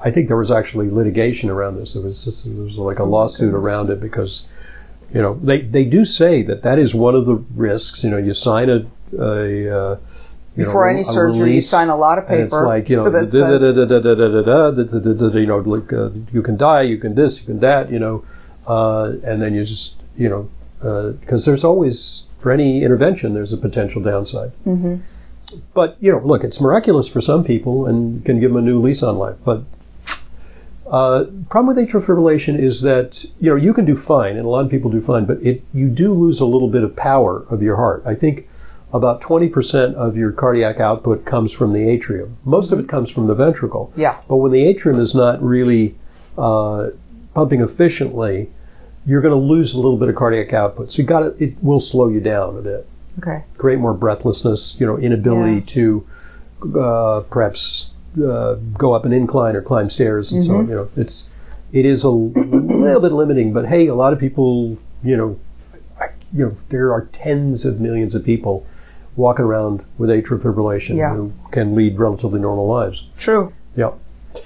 I 0.00 0.10
think 0.10 0.28
there 0.28 0.36
was 0.36 0.50
actually 0.50 0.90
litigation 0.90 1.50
around 1.50 1.76
this. 1.76 1.94
There 1.94 2.02
was 2.02 2.24
just, 2.24 2.44
there 2.44 2.62
was 2.62 2.78
like 2.78 2.98
a 2.98 3.04
lawsuit 3.04 3.54
around 3.54 3.90
it 3.90 4.00
because 4.00 4.46
you 5.12 5.20
know 5.20 5.34
they 5.42 5.62
they 5.62 5.84
do 5.84 6.04
say 6.04 6.42
that 6.42 6.62
that 6.62 6.78
is 6.78 6.94
one 6.94 7.14
of 7.14 7.26
the 7.26 7.34
risks. 7.34 8.04
You 8.04 8.10
know, 8.10 8.18
you 8.18 8.34
sign 8.34 8.68
a, 8.68 8.86
a 9.18 9.76
uh, 9.76 9.96
you 10.56 10.64
before 10.64 10.84
know, 10.84 10.90
any 10.90 11.04
surgery, 11.04 11.44
release, 11.44 11.54
you 11.54 11.62
sign 11.62 11.88
a 11.88 11.96
lot 11.96 12.18
of 12.18 12.26
paper. 12.26 12.42
it's 12.42 12.60
like 12.60 12.88
you 12.88 12.96
know, 12.96 13.04
you 15.40 15.46
know, 15.46 15.58
like 15.58 15.92
uh, 15.92 16.10
you 16.32 16.42
can 16.42 16.56
die, 16.56 16.82
you 16.82 16.98
can 16.98 17.14
this, 17.14 17.40
you 17.40 17.46
can 17.46 17.60
that, 17.60 17.90
you 17.90 17.98
know, 17.98 18.24
uh, 18.66 19.12
and 19.24 19.40
then 19.42 19.54
you 19.54 19.64
just 19.64 20.00
you 20.16 20.28
know, 20.28 21.14
because 21.20 21.44
there's 21.44 21.64
always 21.64 22.28
for 22.38 22.52
any 22.52 22.82
intervention, 22.82 23.34
there's 23.34 23.52
a 23.52 23.56
potential 23.56 24.02
downside. 24.02 24.52
Mm-hmm. 24.66 24.96
But 25.74 25.96
you 26.00 26.12
know, 26.12 26.18
look, 26.18 26.44
it's 26.44 26.60
miraculous 26.60 27.08
for 27.08 27.20
some 27.20 27.42
people 27.44 27.86
and 27.86 28.24
can 28.24 28.38
give 28.38 28.52
them 28.52 28.58
a 28.58 28.66
new 28.66 28.80
lease 28.80 29.02
on 29.02 29.16
life. 29.16 29.36
But 29.44 29.64
uh, 30.90 31.24
problem 31.50 31.74
with 31.74 31.76
atrial 31.88 32.02
fibrillation 32.02 32.58
is 32.58 32.82
that 32.82 33.24
you 33.40 33.50
know 33.50 33.56
you 33.56 33.72
can 33.74 33.84
do 33.84 33.96
fine, 33.96 34.36
and 34.36 34.46
a 34.46 34.48
lot 34.48 34.64
of 34.64 34.70
people 34.70 34.90
do 34.90 35.00
fine, 35.00 35.24
but 35.24 35.42
it 35.42 35.62
you 35.74 35.88
do 35.88 36.12
lose 36.14 36.40
a 36.40 36.46
little 36.46 36.68
bit 36.68 36.82
of 36.82 36.94
power 36.96 37.44
of 37.50 37.62
your 37.62 37.76
heart. 37.76 38.02
I 38.06 38.14
think 38.14 38.48
about 38.90 39.20
20% 39.20 39.92
of 39.96 40.16
your 40.16 40.32
cardiac 40.32 40.80
output 40.80 41.26
comes 41.26 41.52
from 41.52 41.74
the 41.74 41.86
atrium. 41.86 42.38
Most 42.46 42.72
of 42.72 42.78
it 42.78 42.88
comes 42.88 43.10
from 43.10 43.26
the 43.26 43.34
ventricle. 43.34 43.92
Yeah. 43.94 44.16
But 44.28 44.36
when 44.36 44.50
the 44.50 44.64
atrium 44.64 44.98
is 44.98 45.14
not 45.14 45.42
really 45.42 45.94
uh, 46.38 46.88
pumping 47.34 47.60
efficiently, 47.60 48.50
you're 49.04 49.20
going 49.20 49.38
to 49.38 49.46
lose 49.54 49.74
a 49.74 49.76
little 49.76 49.98
bit 49.98 50.08
of 50.08 50.14
cardiac 50.14 50.54
output. 50.54 50.90
So 50.90 51.02
you 51.02 51.06
got 51.08 51.20
to, 51.20 51.44
it 51.44 51.62
will 51.62 51.80
slow 51.80 52.08
you 52.08 52.20
down 52.20 52.56
a 52.56 52.62
bit 52.62 52.86
Okay. 53.18 53.44
create 53.58 53.78
more 53.78 53.92
breathlessness, 53.92 54.80
you 54.80 54.86
know, 54.86 54.96
inability 54.96 55.56
Yeah. 55.56 55.60
to 55.66 56.06
uh, 56.80 57.20
perhaps 57.30 57.92
uh, 58.22 58.54
go 58.76 58.92
up 58.92 59.04
an 59.04 59.12
incline 59.12 59.56
or 59.56 59.62
climb 59.62 59.90
stairs 59.90 60.32
and 60.32 60.42
so 60.42 60.58
on. 60.58 60.68
You 60.68 60.74
know, 60.74 60.88
it's 60.96 61.30
it 61.72 61.84
is 61.84 62.04
a 62.04 62.10
little 62.10 63.00
bit 63.00 63.12
limiting, 63.12 63.52
but 63.52 63.66
hey, 63.66 63.86
a 63.88 63.94
lot 63.94 64.12
of 64.12 64.18
people, 64.18 64.78
you 65.02 65.16
know, 65.16 65.38
I, 66.00 66.06
you 66.32 66.46
know, 66.46 66.56
there 66.70 66.92
are 66.92 67.06
tens 67.12 67.64
of 67.64 67.80
millions 67.80 68.14
of 68.14 68.24
people 68.24 68.66
walking 69.16 69.44
around 69.44 69.84
with 69.98 70.10
atrial 70.10 70.40
fibrillation 70.40 70.96
Yeah. 70.96 71.14
who 71.14 71.32
can 71.50 71.74
lead 71.74 71.98
relatively 71.98 72.40
normal 72.40 72.66
lives. 72.68 73.06
True. 73.18 73.52
Yeah. 73.76 73.90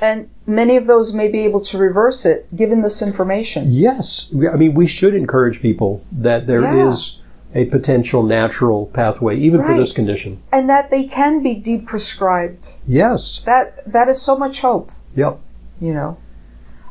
And 0.00 0.30
many 0.46 0.76
of 0.76 0.86
those 0.86 1.12
may 1.12 1.28
be 1.28 1.40
able 1.40 1.60
to 1.60 1.76
reverse 1.78 2.24
it 2.24 2.54
given 2.56 2.80
this 2.80 3.02
information. 3.02 3.66
Yes, 3.68 4.32
I 4.52 4.56
mean 4.56 4.74
we 4.74 4.86
should 4.86 5.14
encourage 5.14 5.60
people 5.60 6.02
that 6.10 6.46
there 6.46 6.88
is 6.88 7.16
Yeah. 7.16 7.21
A 7.54 7.64
potential 7.66 8.22
natural 8.22 8.86
pathway 8.86 9.36
even 9.38 9.62
for 9.62 9.76
this 9.76 9.92
condition. 9.92 10.42
And 10.52 10.68
that 10.70 10.90
they 10.90 11.04
can 11.04 11.42
be 11.42 11.54
deprescribed. 11.54 12.78
Yes. 12.86 13.40
That 13.40 13.90
that 13.90 14.08
is 14.08 14.20
so 14.20 14.36
much 14.38 14.60
hope. 14.60 14.90
Yep. 15.14 15.38
you 15.80 15.92
know. 15.92 16.16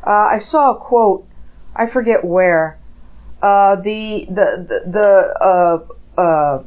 Uh, 0.06 0.12
I 0.12 0.38
saw 0.38 0.72
a 0.72 0.76
quote, 0.76 1.28
I 1.76 1.88
forget 1.88 2.24
where. 2.24 2.78
Uh, 3.42 3.76
the 3.76 4.26
the 4.30 4.66
the, 4.70 4.92
the 4.92 5.44
uh, 6.18 6.22
uh, 6.22 6.64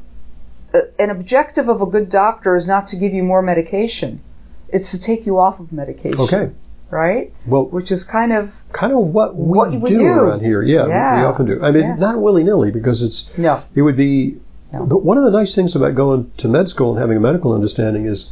an 0.99 1.11
objective 1.11 1.69
of 1.69 1.81
a 1.81 1.87
good 1.87 2.11
doctor 2.11 2.57
is 2.57 2.67
not 2.67 2.89
to 2.89 2.97
give 2.97 3.13
you 3.13 3.23
more 3.23 3.43
medication; 3.43 4.21
it's 4.69 4.91
to 4.91 5.01
take 5.01 5.25
you 5.25 5.39
off 5.39 5.61
of 5.61 5.73
medication. 5.73 6.19
Okay. 6.19 6.51
Right? 6.95 7.33
Well, 7.47 7.65
Which 7.67 7.91
is 7.91 8.04
kind 8.04 8.33
of 8.33 8.52
kind 8.73 8.93
of 8.93 8.99
what 9.00 9.35
we 9.37 9.59
What 9.59 9.71
do, 9.73 9.99
do. 9.99 10.07
around 10.07 10.41
here. 10.41 10.63
Yeah, 10.63 10.85
we- 10.85 11.21
we 11.21 11.26
often 11.26 11.47
do. 11.47 11.59
I 11.61 11.71
mean, 11.73 11.83
Yeah. 11.83 11.97
not 11.97 12.21
willy 12.23 12.45
nilly 12.45 12.71
because 12.71 13.02
it's 13.02 13.37
no, 13.37 13.59
it 13.75 13.83
would 13.83 13.97
be. 13.97 14.37
No. 14.73 14.87
But 14.87 15.04
one 15.04 15.19
of 15.19 15.25
the 15.25 15.30
nice 15.30 15.54
things 15.54 15.75
about 15.76 15.95
going 15.95 16.30
to 16.39 16.49
med 16.49 16.69
school 16.69 16.91
and 16.93 16.99
having 17.00 17.17
a 17.17 17.21
medical 17.21 17.52
understanding 17.52 18.07
is, 18.07 18.30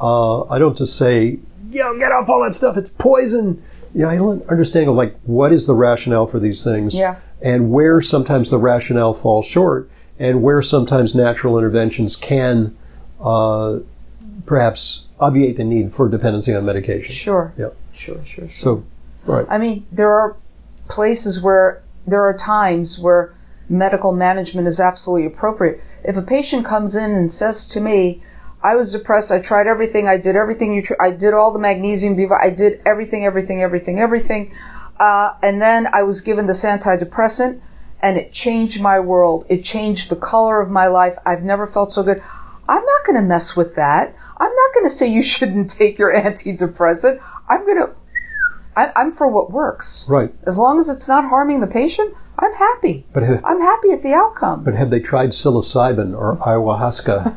uh, 0.00 0.42
I 0.44 0.58
don't 0.58 0.76
just 0.76 0.96
say, 0.96 1.38
"Yo, 1.70 1.98
get 1.98 2.12
off 2.12 2.28
all 2.28 2.42
that 2.44 2.54
stuff. 2.54 2.76
It's 2.76 2.90
poison." 2.90 3.58
Yeah, 3.94 4.08
I 4.08 4.18
understanding 4.18 4.88
of 4.90 4.96
like 4.96 5.16
what 5.24 5.52
is 5.52 5.66
the 5.66 5.74
rationale 5.74 6.26
for 6.26 6.38
these 6.38 6.62
things, 6.62 6.94
Yeah. 6.94 7.16
and 7.42 7.70
where 7.70 8.00
sometimes 8.02 8.48
the 8.50 8.58
rationale 8.58 9.12
falls 9.14 9.44
short, 9.46 9.88
and 10.18 10.42
where 10.42 10.62
sometimes 10.62 11.14
natural 11.14 11.58
interventions 11.58 12.16
can, 12.16 12.72
uh, 13.22 13.78
perhaps 14.46 15.06
obviate 15.20 15.56
the 15.56 15.64
need 15.64 15.92
for 15.92 16.08
dependency 16.08 16.54
on 16.54 16.64
medication. 16.64 17.14
sure, 17.14 17.52
Yeah. 17.56 17.66
Sure, 17.92 18.16
sure, 18.24 18.24
sure. 18.24 18.46
So, 18.46 18.84
right. 19.26 19.46
I 19.48 19.58
mean, 19.58 19.86
there 19.92 20.12
are 20.12 20.36
places 20.88 21.42
where 21.42 21.82
there 22.06 22.22
are 22.22 22.36
times 22.36 22.98
where 22.98 23.34
medical 23.68 24.12
management 24.12 24.66
is 24.68 24.80
absolutely 24.80 25.26
appropriate. 25.26 25.80
If 26.04 26.16
a 26.16 26.22
patient 26.22 26.66
comes 26.66 26.96
in 26.96 27.12
and 27.12 27.30
says 27.30 27.66
to 27.68 27.80
me, 27.80 28.22
I 28.62 28.76
was 28.76 28.92
depressed, 28.92 29.32
I 29.32 29.40
tried 29.40 29.66
everything, 29.66 30.06
I 30.06 30.18
did 30.18 30.36
everything 30.36 30.72
you, 30.72 30.82
tr- 30.82 31.00
I 31.00 31.10
did 31.10 31.34
all 31.34 31.52
the 31.52 31.58
magnesium 31.58 32.14
beaver, 32.14 32.40
I 32.40 32.50
did 32.50 32.80
everything, 32.86 33.24
everything, 33.24 33.62
everything, 33.62 33.98
everything, 33.98 34.54
uh, 35.00 35.34
and 35.42 35.60
then 35.60 35.88
I 35.92 36.02
was 36.02 36.20
given 36.20 36.46
this 36.46 36.64
antidepressant, 36.64 37.60
and 38.00 38.16
it 38.16 38.32
changed 38.32 38.80
my 38.80 39.00
world. 39.00 39.46
It 39.48 39.64
changed 39.64 40.10
the 40.10 40.16
color 40.16 40.60
of 40.60 40.70
my 40.70 40.86
life. 40.86 41.16
I've 41.24 41.42
never 41.42 41.66
felt 41.66 41.92
so 41.92 42.02
good. 42.02 42.22
I'm 42.68 42.84
not 42.84 43.04
going 43.04 43.16
to 43.16 43.26
mess 43.26 43.56
with 43.56 43.74
that. 43.76 44.14
I'm 44.42 44.54
not 44.54 44.74
going 44.74 44.84
to 44.86 44.90
say 44.90 45.06
you 45.06 45.22
shouldn't 45.34 45.70
take 45.70 45.98
your 45.98 46.12
antidepressant. 46.12 47.22
I'm 47.48 47.64
going 47.64 47.78
to 47.78 47.90
I, 48.74 48.90
I'm 48.96 49.12
for 49.12 49.28
what 49.28 49.50
works. 49.52 50.06
Right. 50.08 50.34
As 50.46 50.56
long 50.58 50.78
as 50.80 50.88
it's 50.88 51.06
not 51.06 51.26
harming 51.26 51.60
the 51.60 51.66
patient, 51.66 52.14
I'm 52.38 52.54
happy. 52.54 53.04
But 53.12 53.22
have, 53.22 53.44
I'm 53.44 53.60
happy 53.60 53.90
at 53.90 54.02
the 54.02 54.14
outcome. 54.14 54.64
but 54.64 54.74
have 54.74 54.88
they 54.90 54.98
tried 55.00 55.30
psilocybin 55.30 56.16
or 56.18 56.36
ayahuasca? 56.38 57.36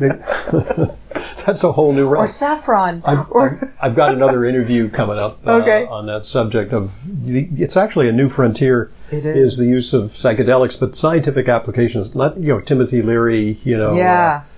That's 1.44 1.64
a 1.64 1.72
whole 1.72 1.92
new 1.92 2.06
or 2.06 2.14
realm. 2.14 2.28
saffron. 2.28 3.02
I've, 3.04 3.30
or 3.30 3.50
I've- 3.60 3.66
I've 3.82 3.94
got 3.94 4.14
another 4.14 4.44
interview 4.46 4.88
coming 4.88 5.18
up 5.18 5.46
uh, 5.46 5.52
Okay. 5.60 5.84
on 5.86 6.06
that 6.06 6.24
subject 6.24 6.72
of 6.72 6.94
it's 7.26 7.76
actually 7.76 8.08
a 8.08 8.12
new 8.12 8.28
frontier 8.30 8.90
It 9.10 9.26
is 9.26 9.58
the 9.58 9.64
use 9.66 9.92
of 9.92 10.04
psychedelics 10.12 10.78
but 10.80 10.96
scientific 10.96 11.48
applications 11.48 12.14
not 12.14 12.38
you 12.38 12.48
know 12.48 12.60
Timothy 12.60 13.02
Leary 13.02 13.58
you 13.64 13.76
know 13.76 13.94
yeah. 13.94 14.42
uh, 14.44 14.48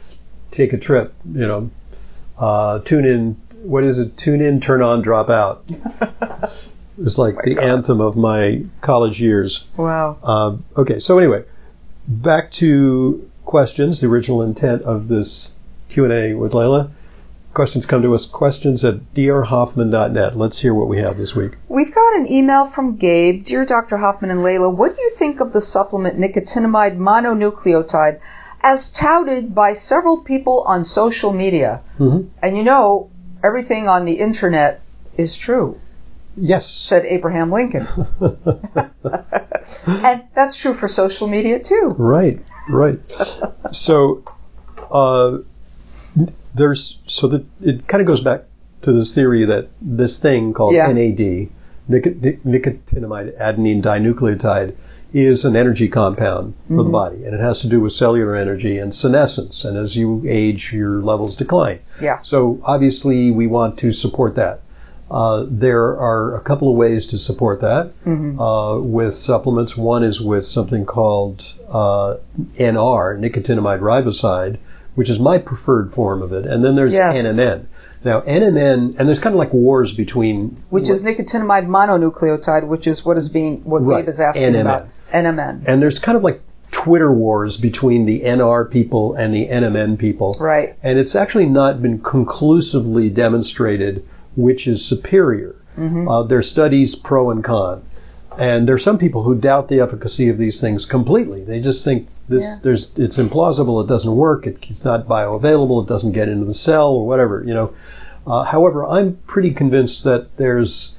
take 0.53 0.73
a 0.73 0.79
trip 0.79 1.13
you 1.33 1.47
know 1.47 1.71
uh, 2.39 2.79
tune 2.81 3.05
in 3.05 3.35
what 3.63 3.83
is 3.83 3.99
it 3.99 4.17
tune 4.17 4.41
in 4.41 4.61
turn 4.61 4.83
on 4.83 5.03
drop 5.03 5.29
out 5.29 5.65
it 5.71 6.51
was 7.05 7.19
like 7.19 7.35
the 7.45 7.59
anthem 7.59 8.01
of 8.01 8.17
my 8.17 8.63
college 8.81 9.21
years 9.21 9.67
Wow. 9.77 10.19
um, 10.23 10.65
okay, 10.77 10.99
so 10.99 11.19
anyway, 11.19 11.45
back 12.07 12.51
to 12.53 13.29
questions. 13.45 14.01
The 14.01 14.07
original 14.09 14.43
intent 14.43 14.83
of 14.83 15.09
this 15.09 15.55
Q 15.89 16.05
and 16.05 16.13
A 16.13 16.35
with 16.35 16.53
Leyla. 16.53 16.91
Questions 17.55 17.85
come 17.87 18.03
to 18.03 18.15
us. 18.15 18.25
Questions 18.27 18.83
at 18.85 19.13
drhoffman.net. 19.15 20.37
Let's 20.37 20.61
hear 20.61 20.73
what 20.75 20.89
we 20.89 20.99
have 20.99 21.17
this 21.19 21.35
week. 21.37 21.53
We've 21.69 21.95
got 21.95 22.17
an 22.17 22.31
email 22.31 22.67
from 22.67 22.97
Gabe. 22.97 23.45
Dear 23.45 23.65
Dr. 23.67 23.99
Hoffman 23.99 24.31
and 24.31 24.41
Leyla, 24.41 24.75
what 24.75 24.97
do 24.97 25.03
you 25.03 25.11
think 25.17 25.39
of 25.41 25.53
the 25.53 25.61
supplement 25.61 26.19
nicotinamide 26.19 26.97
mononucleotide 26.97 28.21
as 28.63 28.91
touted 28.91 29.55
by 29.55 29.73
several 29.73 30.19
people 30.19 30.63
on 30.67 30.85
social 30.85 31.33
media? 31.33 31.81
Mhm. 31.99 32.29
And 32.43 32.57
you 32.57 32.63
know, 32.63 33.09
everything 33.43 33.89
on 33.89 34.05
the 34.05 34.15
internet 34.21 34.81
is 35.17 35.37
true, 35.37 35.77
Yes. 36.37 36.67
said 36.67 37.05
Abraham 37.07 37.51
Lincoln. 37.51 37.87
and 40.05 40.23
that's 40.35 40.57
true 40.57 40.75
for 40.75 40.89
social 40.89 41.29
media 41.29 41.59
too. 41.59 41.95
Right. 41.99 42.41
Right. 42.69 42.99
so, 43.73 44.23
uh, 44.91 45.39
there's 46.55 46.99
so 47.07 47.27
that 47.29 47.45
it 47.61 47.87
kind 47.89 48.01
of 48.01 48.07
goes 48.07 48.21
back 48.21 48.45
to 48.83 48.93
this 48.93 49.15
theory 49.15 49.45
that 49.45 49.69
this 49.81 50.19
thing 50.19 50.53
called 50.53 50.75
Yeah. 50.75 50.93
NAD, 50.93 51.49
nic- 51.89 52.23
nic- 52.23 52.43
nicotinamide 52.45 53.37
adenine 53.39 53.83
dinucleotide, 53.83 54.75
is 55.13 55.45
an 55.45 55.57
energy 55.57 55.89
compound 55.89 56.55
for 56.69 56.83
the 56.83 56.89
body, 56.91 57.25
and 57.25 57.35
it 57.35 57.41
has 57.41 57.61
to 57.61 57.69
do 57.69 57.81
with 57.81 57.93
cellular 57.93 58.35
energy 58.35 58.79
and 58.79 58.95
senescence. 58.95 59.65
And 59.65 59.77
as 59.77 59.97
you 59.97 60.23
age, 60.27 60.73
your 60.73 61.03
levels 61.03 61.37
decline. 61.37 61.81
Yeah. 62.01 62.21
So 62.23 62.59
obviously, 62.65 63.31
we 63.31 63.47
want 63.47 63.79
to 63.81 63.93
support 63.93 64.35
that. 64.37 64.61
Uh, 65.11 65.45
there 65.47 65.95
are 65.99 66.35
a 66.35 66.41
couple 66.41 66.71
of 66.71 66.75
ways 66.77 67.05
to 67.05 67.19
support 67.19 67.61
that 67.61 67.93
uh, 68.07 68.79
with 68.81 69.13
supplements. 69.15 69.77
One 69.77 70.03
is 70.03 70.23
with 70.23 70.47
something 70.47 70.87
called 70.87 71.53
uh, 71.69 72.17
NR, 72.55 73.19
nicotinamide 73.21 73.81
riboside, 73.81 74.57
which 74.95 75.11
is 75.11 75.21
my 75.21 75.37
preferred 75.37 75.93
form 75.93 76.23
of 76.23 76.33
it. 76.33 76.47
And 76.47 76.65
then 76.65 76.77
there's 76.77 76.95
Yes. 76.95 77.39
NMN. 77.39 77.67
Now, 78.05 78.23
NMN, 78.23 78.99
and 78.99 79.07
there's 79.09 79.19
kind 79.21 79.35
of 79.35 79.39
like 79.39 79.53
wars 79.53 79.93
between 79.93 80.57
which 80.71 80.89
is 80.89 81.05
nicotinamide 81.05 81.67
mononucleotide, 81.69 82.67
which 82.67 82.87
is 82.87 83.05
what 83.05 83.17
is 83.19 83.29
being 83.29 83.63
what 83.65 83.85
Right, 83.85 83.99
Gabe 84.03 84.09
is 84.09 84.19
asking 84.21 84.55
NMN. 84.55 84.61
about. 84.63 84.89
NMN. 85.13 85.65
and 85.67 85.83
there's 85.83 85.99
kind 85.99 86.17
of 86.17 86.23
like 86.25 86.41
Twitter 86.71 87.13
wars 87.13 87.57
between 87.57 88.07
the 88.07 88.23
NR 88.23 88.69
people 88.71 89.15
and 89.15 89.33
the 89.35 89.49
NMN 89.49 89.99
people. 89.99 90.35
Right. 90.41 90.75
And 90.83 90.99
it's 90.99 91.15
actually 91.15 91.47
not 91.47 91.83
been 91.83 92.01
conclusively 92.01 93.11
demonstrated 93.11 94.05
which 94.35 94.67
is 94.67 94.85
superior. 94.85 95.55
Uh, 95.79 96.23
there 96.23 96.39
are 96.39 96.43
studies 96.43 96.95
pro 96.95 97.31
and 97.31 97.43
con. 97.45 97.83
And 98.39 98.67
there 98.67 98.75
are 98.75 98.79
some 98.79 98.97
people 98.99 99.23
who 99.25 99.35
doubt 99.35 99.69
the 99.69 99.81
efficacy 99.81 100.29
of 100.31 100.39
these 100.39 100.61
things 100.61 100.87
completely. 100.87 101.45
They 101.45 101.61
just 101.61 101.85
think 101.85 102.09
this 102.29 102.45
Yeah. 102.45 102.57
there's 102.63 102.93
it's 102.97 103.19
implausible, 103.19 103.83
it 103.85 103.89
doesn't 103.89 104.15
work, 104.17 104.47
it, 104.47 104.59
it's 104.71 104.85
not 104.85 105.07
bioavailable, 105.07 105.83
it 105.83 105.89
doesn't 105.89 106.13
get 106.13 106.29
into 106.29 106.47
the 106.47 106.55
cell 106.55 106.93
or 106.95 107.07
whatever, 107.07 107.43
you 107.47 107.53
know. 107.53 107.73
Uh, 108.27 108.45
however, 108.45 108.85
I'm 108.87 109.19
pretty 109.27 109.51
convinced 109.51 110.05
that 110.05 110.35
there's 110.39 110.97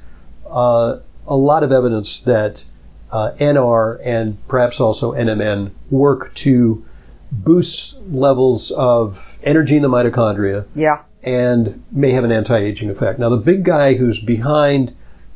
uh, 0.49 0.97
a 1.27 1.35
lot 1.35 1.63
of 1.63 1.71
evidence 1.71 2.19
that 2.21 2.65
Uh, 3.13 3.31
NR 3.37 3.99
and 4.03 4.35
perhaps 4.47 4.81
also 4.81 5.11
NMN 5.13 5.69
work 5.91 6.33
to 6.33 6.83
boost 7.31 8.01
levels 8.09 8.71
of 8.71 9.37
energy 9.43 9.75
in 9.75 9.83
the 9.83 9.87
mitochondria 9.87 10.65
Yeah. 10.73 11.01
and 11.23 11.83
may 11.91 12.09
have 12.09 12.23
an 12.23 12.31
anti-aging 12.31 12.89
effect. 12.89 13.19
Now, 13.19 13.29
the 13.29 13.37
big 13.37 13.63
guy 13.63 13.93
who's 13.93 14.19
behind 14.19 14.93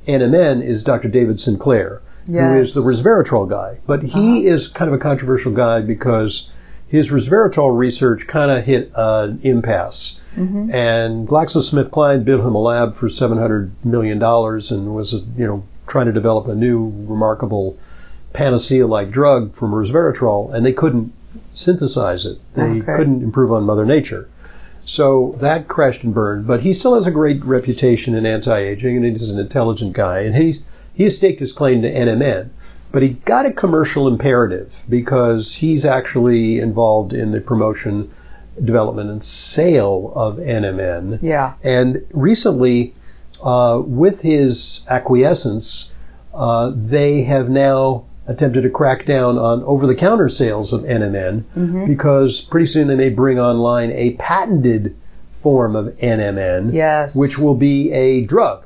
NMN 0.08 0.64
is 0.64 0.82
Dr. 0.82 1.08
David 1.08 1.40
Sinclair, 1.40 2.02
who 2.26 2.58
is 2.58 2.74
the 2.74 2.82
resveratrol 2.82 3.48
guy. 3.48 3.78
But 3.86 4.02
he 4.04 4.40
uh-huh. 4.40 4.54
is 4.54 4.68
kind 4.70 4.90
of 4.90 4.96
a 4.96 5.00
controversial 5.00 5.52
guy 5.52 5.82
because 5.82 6.50
his 6.88 7.12
resveratrol 7.12 7.78
research 7.78 8.26
kind 8.26 8.50
of 8.50 8.66
hit 8.66 8.92
an 8.96 9.40
impasse. 9.44 10.20
Mm-hmm. 10.36 10.72
And 10.72 11.28
GlaxoSmithKline 11.28 12.26
built 12.26 12.42
him 12.46 12.56
a 12.56 12.60
lab 12.60 12.96
for 12.96 13.08
$700 13.08 13.72
million 13.84 14.22
and 14.24 14.96
was, 14.96 15.14
you 15.14 15.46
know, 15.46 15.64
trying 15.88 16.06
to 16.06 16.12
develop 16.12 16.48
a 16.48 16.56
new 16.56 16.92
remarkable 17.08 17.78
panacea-like 18.34 19.10
drug 19.10 19.54
from 19.54 19.72
resveratrol, 19.72 20.54
and 20.54 20.66
they 20.66 20.74
couldn't 20.74 21.12
synthesize 21.54 22.26
it. 22.26 22.40
They 22.54 22.82
Okay. 22.82 22.96
couldn't 22.96 23.24
improve 23.24 23.52
on 23.52 23.64
Mother 23.64 23.86
Nature. 23.86 24.28
So 24.86 25.36
that 25.40 25.68
crashed 25.68 26.04
and 26.04 26.14
burned, 26.14 26.46
but 26.48 26.62
he 26.62 26.72
still 26.72 26.96
has 26.96 27.08
a 27.08 27.12
great 27.12 27.44
reputation 27.44 28.16
in 28.16 28.26
anti-aging, 28.26 28.96
and 28.96 29.06
he's 29.06 29.30
an 29.30 29.40
intelligent 29.40 29.94
guy, 29.94 30.20
and 30.20 30.36
he's 30.36 30.62
he 30.94 31.04
has 31.04 31.16
staked 31.18 31.40
his 31.40 31.54
claim 31.54 31.84
to 31.84 31.92
NMN. 31.92 32.50
But 32.92 33.04
he 33.04 33.10
got 33.10 33.46
a 33.46 33.52
commercial 33.52 34.08
imperative 34.08 34.84
because 34.90 35.56
he's 35.56 35.86
actually 35.86 36.60
involved 36.60 37.14
in 37.14 37.32
the 37.32 37.40
promotion, 37.40 38.10
development, 38.64 39.12
and 39.12 39.22
sale 39.24 40.12
of 40.16 40.38
NMN. 40.38 41.20
Yeah. 41.22 41.54
And 41.64 42.04
recently, 42.14 42.96
uh, 43.44 43.82
with 43.86 44.22
his 44.22 44.86
acquiescence, 44.90 45.92
uh, 46.34 46.72
they 46.76 47.24
have 47.24 47.50
now 47.50 48.06
attempted 48.28 48.62
to 48.64 48.70
crack 48.70 49.06
down 49.06 49.38
on 49.38 49.64
over-the-counter 49.64 50.28
sales 50.30 50.74
of 50.74 50.82
NMN 50.82 51.88
because 51.88 52.42
pretty 52.42 52.68
soon 52.68 52.88
they 52.88 52.96
may 52.96 53.10
bring 53.10 53.40
online 53.40 53.92
a 53.92 54.12
patented 54.16 54.96
form 55.32 55.76
of 55.76 55.88
NMN, 56.00 56.74
Yes. 56.74 57.16
which 57.18 57.38
will 57.40 57.56
be 57.56 57.92
a 57.92 58.26
drug. 58.26 58.64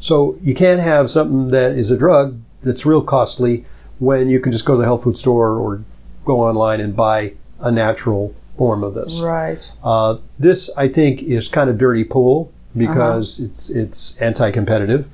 So 0.00 0.36
you 0.42 0.54
can't 0.54 0.80
have 0.80 1.10
something 1.10 1.50
that 1.50 1.76
is 1.76 1.90
a 1.90 1.96
drug 1.96 2.40
that's 2.62 2.84
real 2.84 3.02
costly 3.02 3.64
when 4.00 4.28
you 4.28 4.40
can 4.40 4.50
just 4.52 4.64
go 4.64 4.74
to 4.74 4.78
the 4.78 4.84
health 4.84 5.04
food 5.04 5.16
store 5.18 5.50
or 5.58 5.82
go 6.24 6.40
online 6.40 6.80
and 6.80 6.94
buy 6.96 7.34
a 7.60 7.70
natural 7.70 8.34
form 8.58 8.82
of 8.82 8.94
this. 8.94 9.20
Right. 9.20 9.58
Uh, 9.82 10.16
this, 10.38 10.70
I 10.76 10.88
think, 10.88 11.22
is 11.22 11.46
kind 11.48 11.68
of 11.70 11.78
dirty 11.78 12.02
pool 12.04 12.52
because 12.76 13.40
uh-huh. 13.40 13.48
it's 13.50 13.70
it's 13.70 14.16
anti-competitive. 14.18 15.06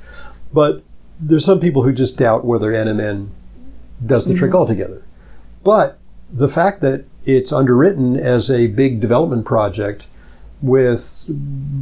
But 0.53 0.83
there's 1.21 1.45
some 1.45 1.61
people 1.61 1.83
who 1.83 1.93
just 1.93 2.17
doubt 2.17 2.45
whether 2.45 2.73
NMN 2.73 3.29
does 4.05 4.27
the 4.27 4.35
trick 4.35 4.51
mm-hmm. 4.51 4.59
altogether. 4.59 5.03
But 5.63 5.99
the 6.33 6.49
fact 6.49 6.81
that 6.81 7.05
it's 7.25 7.53
underwritten 7.53 8.17
as 8.17 8.51
a 8.51 8.69
big 8.69 9.01
development 9.01 9.45
project 9.45 10.07
with 10.63 11.27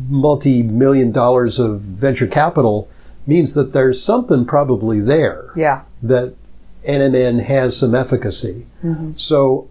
multi-million 0.08 1.12
dollars 1.12 1.58
of 1.58 1.80
venture 1.80 2.26
capital 2.26 2.88
means 3.26 3.54
that 3.54 3.72
there's 3.72 4.02
something 4.02 4.44
probably 4.44 5.00
there 5.00 5.50
Yeah. 5.54 5.82
that 6.02 6.34
NMN 6.86 7.42
has 7.44 7.76
some 7.76 7.94
efficacy. 7.94 8.66
Mm-hmm. 8.84 9.12
So, 9.16 9.68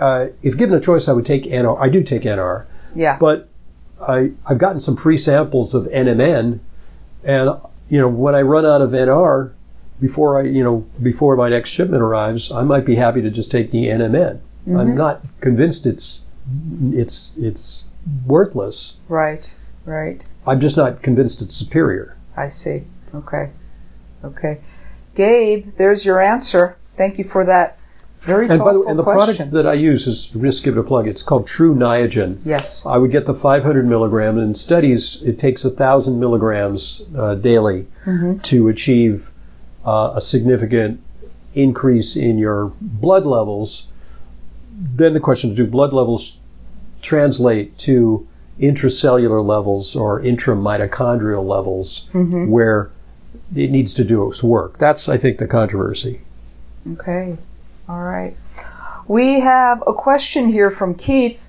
uh, 0.00 0.28
if 0.42 0.56
given 0.56 0.74
a 0.74 0.80
choice, 0.80 1.08
I 1.08 1.12
would 1.12 1.26
take 1.26 1.44
NR. 1.44 1.78
I 1.78 1.88
do 1.88 2.02
take 2.02 2.22
NR, 2.22 2.64
Yeah. 2.94 3.16
but 3.18 3.48
I, 4.06 4.32
I've 4.46 4.58
gotten 4.58 4.80
some 4.80 4.96
free 4.96 5.18
samples 5.18 5.74
of 5.74 5.84
NMN, 5.84 6.60
and 7.24 7.60
you 7.88 7.98
know 7.98 8.08
when 8.08 8.34
I 8.34 8.42
run 8.42 8.66
out 8.66 8.80
of 8.80 8.90
NR 8.90 9.52
before 10.00 10.40
I 10.40 10.42
you 10.42 10.62
know 10.64 10.86
before 11.02 11.36
my 11.36 11.48
next 11.48 11.70
shipment 11.70 12.02
arrives, 12.02 12.50
I 12.50 12.62
might 12.62 12.84
be 12.84 12.96
happy 12.96 13.22
to 13.22 13.30
just 13.30 13.50
take 13.50 13.70
the 13.70 13.86
NMN. 13.86 14.40
I'm 14.66 14.72
mm-hmm. 14.72 14.96
not 14.96 15.22
convinced 15.40 15.86
it's 15.86 16.28
it's 16.92 17.36
it's 17.36 17.88
worthless. 18.26 18.98
right. 19.08 19.56
Right. 19.84 20.24
I'm 20.46 20.60
just 20.60 20.76
not 20.76 21.02
convinced 21.02 21.42
it's 21.42 21.54
superior. 21.54 22.16
I 22.36 22.48
see. 22.48 22.84
Okay. 23.14 23.50
Okay. 24.24 24.60
Gabe, 25.14 25.74
there's 25.76 26.06
your 26.06 26.20
answer. 26.20 26.76
Thank 26.96 27.18
you 27.18 27.24
for 27.24 27.44
that 27.44 27.78
very 28.24 28.48
And 28.48 28.60
by 28.60 28.72
the 28.72 28.80
way, 28.80 28.86
and 28.88 28.98
the 28.98 29.02
question. 29.02 29.36
product 29.36 29.50
that 29.52 29.66
I 29.66 29.74
use 29.74 30.06
is 30.06 30.26
just 30.26 30.62
give 30.62 30.76
it 30.76 30.80
a 30.80 30.82
plug. 30.84 31.06
It's 31.08 31.22
called 31.22 31.46
True 31.46 31.74
Niagen. 31.74 32.38
yes. 32.44 32.86
I 32.86 32.96
would 32.98 33.10
get 33.10 33.26
the 33.26 33.34
500 33.34 33.86
milligram. 33.86 34.38
In 34.38 34.54
studies, 34.54 35.22
it 35.22 35.38
takes 35.38 35.64
1,000 35.64 36.18
milligrams 36.20 37.02
uh, 37.16 37.34
daily 37.34 37.86
to 38.44 38.68
achieve 38.68 39.30
uh, 39.84 40.12
a 40.14 40.20
significant 40.20 41.00
increase 41.54 42.16
in 42.16 42.38
your 42.38 42.72
blood 42.80 43.26
levels. 43.26 43.88
Then 44.72 45.14
the 45.14 45.20
question 45.20 45.50
is 45.50 45.56
do 45.56 45.66
blood 45.66 45.92
levels 45.92 46.38
translate 47.02 47.76
to 47.78 48.26
intracellular 48.60 49.44
levels 49.44 49.96
or 49.96 50.20
intramitochondrial 50.20 51.44
levels 51.44 52.08
where 52.12 52.90
it 53.54 53.70
needs 53.70 53.92
to 53.94 54.04
do 54.04 54.28
its 54.28 54.42
work? 54.42 54.78
That's, 54.78 55.08
I 55.08 55.16
think, 55.16 55.38
the 55.38 55.48
controversy. 55.48 56.20
Okay. 56.92 57.36
All 57.88 58.02
right. 58.02 58.36
We 59.08 59.40
have 59.40 59.82
a 59.86 59.92
question 59.92 60.48
here 60.48 60.70
from 60.70 60.94
Keith. 60.94 61.48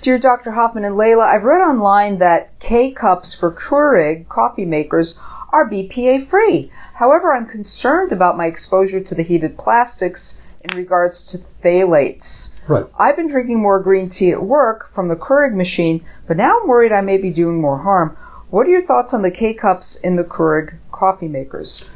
Dear 0.00 0.18
Dr. 0.18 0.52
Hoffman 0.52 0.84
and 0.84 0.96
Leyla, 0.96 1.24
I've 1.24 1.44
read 1.44 1.60
online 1.60 2.18
that 2.18 2.58
K 2.58 2.90
cups 2.90 3.34
for 3.34 3.52
Keurig 3.52 4.28
coffee 4.28 4.64
makers 4.64 5.20
are 5.52 5.68
BPA 5.68 6.26
free. 6.26 6.70
However, 6.94 7.32
I'm 7.32 7.46
concerned 7.46 8.12
about 8.12 8.36
my 8.36 8.46
exposure 8.46 9.00
to 9.00 9.14
the 9.14 9.22
heated 9.22 9.56
plastics 9.56 10.42
in 10.62 10.76
regards 10.76 11.24
to 11.26 11.38
phthalates. 11.62 12.58
Right. 12.68 12.86
I've 12.98 13.16
been 13.16 13.28
drinking 13.28 13.60
more 13.60 13.80
green 13.80 14.08
tea 14.08 14.32
at 14.32 14.42
work 14.42 14.90
from 14.90 15.08
the 15.08 15.16
Keurig 15.16 15.54
machine, 15.54 16.04
but 16.26 16.36
now 16.36 16.60
I'm 16.60 16.68
worried 16.68 16.92
I 16.92 17.00
may 17.00 17.16
be 17.16 17.30
doing 17.30 17.60
more 17.60 17.78
harm. 17.78 18.16
What 18.50 18.66
are 18.66 18.70
your 18.70 18.82
thoughts 18.82 19.14
on 19.14 19.22
the 19.22 19.30
K 19.30 19.54
cups 19.54 19.96
in 19.96 20.16
the 20.16 20.24
Keurig 20.24 20.78
coffee 20.90 21.28
makers? 21.28 21.88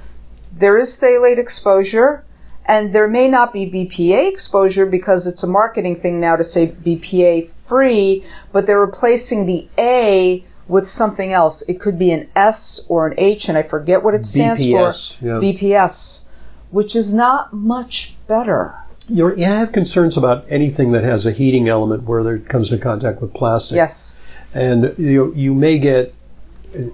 There 0.52 0.78
is 0.78 0.98
phthalate 0.98 1.38
exposure, 1.38 2.24
and 2.66 2.92
there 2.92 3.08
may 3.08 3.28
not 3.28 3.52
be 3.52 3.66
BPA 3.66 4.28
exposure 4.30 4.86
because 4.86 5.26
it's 5.26 5.42
a 5.42 5.46
marketing 5.46 5.96
thing 5.96 6.20
now 6.20 6.36
to 6.36 6.44
say 6.44 6.68
BPA 6.68 7.48
free, 7.48 8.24
but 8.52 8.66
they're 8.66 8.80
replacing 8.80 9.46
the 9.46 9.68
A 9.78 10.44
with 10.68 10.88
something 10.88 11.32
else. 11.32 11.62
It 11.68 11.80
could 11.80 11.98
be 11.98 12.12
an 12.12 12.28
S 12.36 12.86
or 12.88 13.06
an 13.06 13.14
H, 13.18 13.48
and 13.48 13.58
I 13.58 13.62
forget 13.62 14.02
what 14.02 14.14
it 14.14 14.24
stands 14.24 14.62
BPS, 14.64 15.18
for. 15.18 15.26
yeah. 15.26 15.32
BPS, 15.34 16.28
which 16.70 16.94
is 16.94 17.12
not 17.12 17.52
much 17.52 18.16
better. 18.28 18.74
You're, 19.08 19.36
I 19.36 19.42
have 19.42 19.72
concerns 19.72 20.16
about 20.16 20.44
anything 20.48 20.92
that 20.92 21.02
has 21.02 21.26
a 21.26 21.32
heating 21.32 21.68
element 21.68 22.04
where 22.04 22.36
it 22.36 22.48
comes 22.48 22.70
into 22.70 22.82
contact 22.82 23.20
with 23.20 23.34
plastic. 23.34 23.74
Yes. 23.76 24.20
and 24.54 24.94
you 24.96 25.32
you 25.34 25.52
may 25.54 25.78
get 25.78 26.14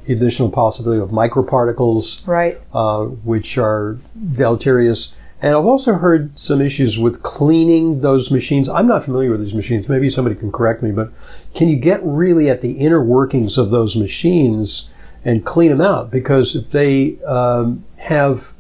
additional 0.09 0.51
possibility 0.51 1.01
of 1.01 1.11
microparticles, 1.11 2.27
Right. 2.27 2.59
uh, 2.73 3.05
which 3.05 3.59
are 3.59 3.99
deleterious. 4.33 5.15
And 5.41 5.55
I've 5.55 5.67
also 5.67 5.95
heard 5.95 6.37
some 6.39 6.61
issues 6.61 6.99
with 6.99 7.23
cleaning 7.23 8.01
those 8.01 8.31
machines. 8.31 8.69
I'm 8.69 8.89
not 8.89 9.05
familiar 9.05 9.31
with 9.31 9.41
these 9.41 9.55
machines. 9.55 9.89
Maybe 9.89 10.09
somebody 10.09 10.35
can 10.35 10.51
correct 10.51 10.83
me, 10.83 10.91
but 10.91 11.13
can 11.55 11.69
you 11.69 11.77
get 11.77 12.01
really 12.03 12.51
at 12.51 12.61
the 12.61 12.73
inner 12.73 13.03
workings 13.03 13.57
of 13.57 13.71
those 13.71 13.95
machines 13.95 14.91
and 15.25 15.45
clean 15.45 15.71
them 15.71 15.81
out? 15.81 16.11
Because 16.11 16.57
if 16.57 16.71
they 16.71 17.23
um, 17.23 17.85
have 17.99 18.53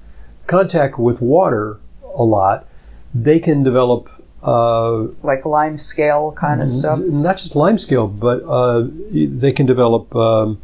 contact 0.46 0.98
with 1.00 1.20
water 1.20 1.78
a 2.14 2.22
lot, 2.22 2.66
they 3.12 3.40
can 3.40 3.64
develop 3.64 4.08
uh, 4.44 5.06
Like 5.24 5.44
lime 5.44 5.78
scale 5.78 6.30
kind 6.32 6.62
of 6.62 6.68
stuff. 6.68 7.00
not 7.00 7.38
just 7.38 7.56
lime 7.56 7.76
scale, 7.76 8.06
but 8.06 8.42
uh, 8.46 8.86
they 9.10 9.50
can 9.50 9.66
develop 9.66 10.14
um, 10.14 10.60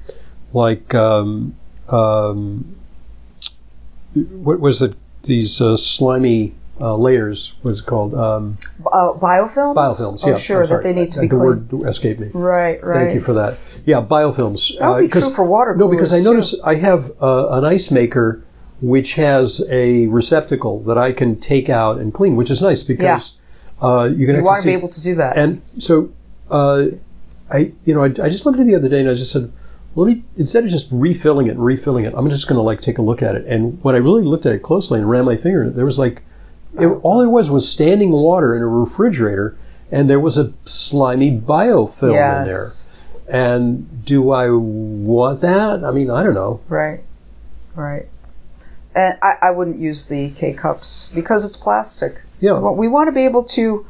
like 0.52 0.94
um, 0.94 1.56
um, 1.90 2.76
what 4.14 4.60
was 4.60 4.80
it? 4.80 4.94
These 5.24 5.60
uh, 5.60 5.76
slimy 5.76 6.54
uh, 6.80 6.96
layers. 6.96 7.54
What's 7.62 7.80
it 7.80 7.86
called? 7.86 8.14
Um, 8.14 8.58
Uh, 8.86 9.12
biofilms. 9.12 9.74
biofilms. 9.76 10.22
Oh, 10.24 10.30
yeah, 10.30 10.36
sure. 10.36 10.66
That 10.66 10.82
they 10.82 10.92
need 10.92 11.10
to 11.12 11.20
Uh, 11.20 11.22
be 11.22 11.28
the 11.28 11.36
cleaned. 11.36 11.72
word 11.72 11.88
escaped 11.88 12.20
me. 12.20 12.30
Right. 12.34 12.82
Right. 12.84 12.98
Thank 13.04 13.14
you 13.14 13.20
for 13.20 13.32
that. 13.34 13.58
Yeah, 13.86 14.02
biofilms. 14.02 14.78
That 14.78 14.88
would 14.90 15.00
be 15.02 15.08
'cause- 15.08 15.24
true 15.26 15.34
for 15.34 15.44
water 15.44 15.74
No, 15.76 15.88
because 15.88 16.12
I 16.12 16.16
coolers, 16.22 16.50
too. 16.50 16.56
notice 16.58 16.66
I 16.66 16.74
have 16.76 17.12
uh, 17.20 17.48
an 17.50 17.64
ice 17.64 17.90
maker 17.90 18.42
which 18.82 19.14
has 19.14 19.62
a 19.70 20.08
receptacle 20.08 20.80
that 20.80 20.98
I 20.98 21.12
can 21.12 21.36
take 21.36 21.70
out 21.70 21.98
and 21.98 22.12
clean, 22.12 22.36
which 22.36 22.50
is 22.50 22.60
nice 22.60 22.82
because 22.82 23.34
uh, 23.80 24.10
you 24.14 24.26
can 24.26 24.36
You 24.36 24.42
want 24.42 24.60
to 24.60 24.66
be 24.66 24.72
able 24.74 24.88
to 24.88 25.00
do 25.02 25.14
that. 25.14 25.36
and 25.38 25.62
so, 25.78 26.10
uh, 26.50 26.86
I 27.50 27.72
you 27.84 27.94
know 27.94 28.02
I, 28.02 28.06
I 28.06 28.28
just 28.28 28.44
looked 28.44 28.58
at 28.58 28.62
it 28.62 28.66
the 28.66 28.74
other 28.74 28.88
day 28.88 29.00
and 29.00 29.08
I 29.08 29.14
just 29.14 29.30
said, 29.32 29.50
let 29.94 30.06
me 30.12 30.22
instead 30.36 30.64
of 30.64 30.70
just 30.70 30.88
refilling 30.90 31.46
it 31.46 31.52
and 31.52 31.64
refilling 31.64 32.04
it, 32.04 32.14
I'm 32.16 32.28
just 32.28 32.48
going 32.48 32.56
to 32.56 32.62
like 32.62 32.80
take 32.80 32.98
a 32.98 33.02
look 33.02 33.22
at 33.22 33.34
it. 33.34 33.46
And 33.46 33.82
when 33.82 33.94
I 33.94 33.98
really 33.98 34.22
looked 34.22 34.46
at 34.46 34.52
it 34.52 34.62
closely 34.62 34.98
and 34.98 35.08
ran 35.08 35.24
my 35.24 35.36
finger, 35.36 35.70
there 35.70 35.84
was 35.84 35.98
like 35.98 36.22
it, 36.78 36.86
all 36.86 37.20
there 37.20 37.28
was 37.28 37.50
was 37.50 37.70
standing 37.70 38.10
water 38.10 38.56
in 38.56 38.62
a 38.62 38.66
refrigerator, 38.66 39.56
and 39.90 40.10
there 40.10 40.20
was 40.20 40.36
a 40.36 40.52
slimy 40.64 41.38
biofilm 41.38 42.42
in 42.42 42.48
there. 42.48 42.64
And 43.26 44.04
do 44.04 44.30
I 44.32 44.50
want 44.50 45.40
that? 45.40 45.84
I 45.84 45.90
mean, 45.92 46.10
I 46.10 46.22
don't 46.22 46.34
know. 46.34 46.60
Right. 46.68 47.02
Right. 47.74 48.08
And 48.94 49.18
I, 49.22 49.36
I 49.42 49.50
wouldn't 49.50 49.78
use 49.78 50.06
the 50.06 50.30
K 50.30 50.52
cups 50.52 51.10
because 51.14 51.44
it's 51.44 51.56
plastic. 51.56 52.22
Yeah. 52.40 52.58
Well, 52.58 52.74
we 52.74 52.88
want 52.88 53.08
to 53.08 53.12
be 53.12 53.24
able 53.24 53.44
to. 53.44 53.86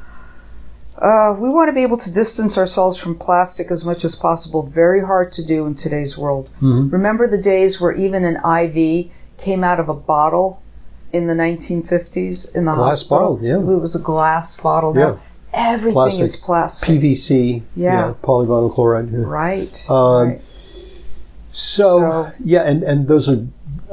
Uh, 1.04 1.34
we 1.38 1.50
want 1.50 1.68
to 1.68 1.72
be 1.72 1.82
able 1.82 1.98
to 1.98 2.10
distance 2.12 2.56
ourselves 2.56 2.96
from 2.96 3.14
plastic 3.14 3.70
as 3.70 3.84
much 3.84 4.04
as 4.04 4.14
possible. 4.16 4.62
Very 4.62 5.02
hard 5.04 5.30
to 5.32 5.44
do 5.44 5.66
in 5.66 5.74
today's 5.74 6.16
world. 6.16 6.46
Mm-hmm. 6.62 6.88
Remember 6.88 7.26
the 7.28 7.36
days 7.54 7.78
where 7.80 7.92
even 7.92 8.24
an 8.24 8.36
IV 8.36 9.10
came 9.36 9.62
out 9.62 9.78
of 9.78 9.88
a 9.90 9.94
bottle 9.94 10.62
in 11.12 11.26
the 11.26 11.34
1950s 11.34 12.54
in 12.56 12.64
the 12.64 12.72
Glass 12.72 12.86
hospital? 13.02 13.34
bottle, 13.36 13.38
yeah. 13.42 13.58
It 13.58 13.80
was 13.80 13.94
a 13.94 14.00
glass 14.00 14.58
bottle. 14.58 14.94
Now 14.94 15.20
everything 15.52 15.92
Plastic. 15.92 16.24
is 16.24 16.36
plastic. 16.36 16.88
PVC, 16.88 17.62
Yeah. 17.76 18.14
polyvinyl 18.22 18.72
chloride. 18.72 19.12
yeah. 19.12 19.18
right. 19.24 19.90
Um, 19.90 20.28
right. 20.28 20.42
So, 21.52 21.98
So- 21.98 22.32
yeah, 22.42 22.62
and 22.62 22.82
and 22.82 23.08
those 23.08 23.28
are, 23.28 23.46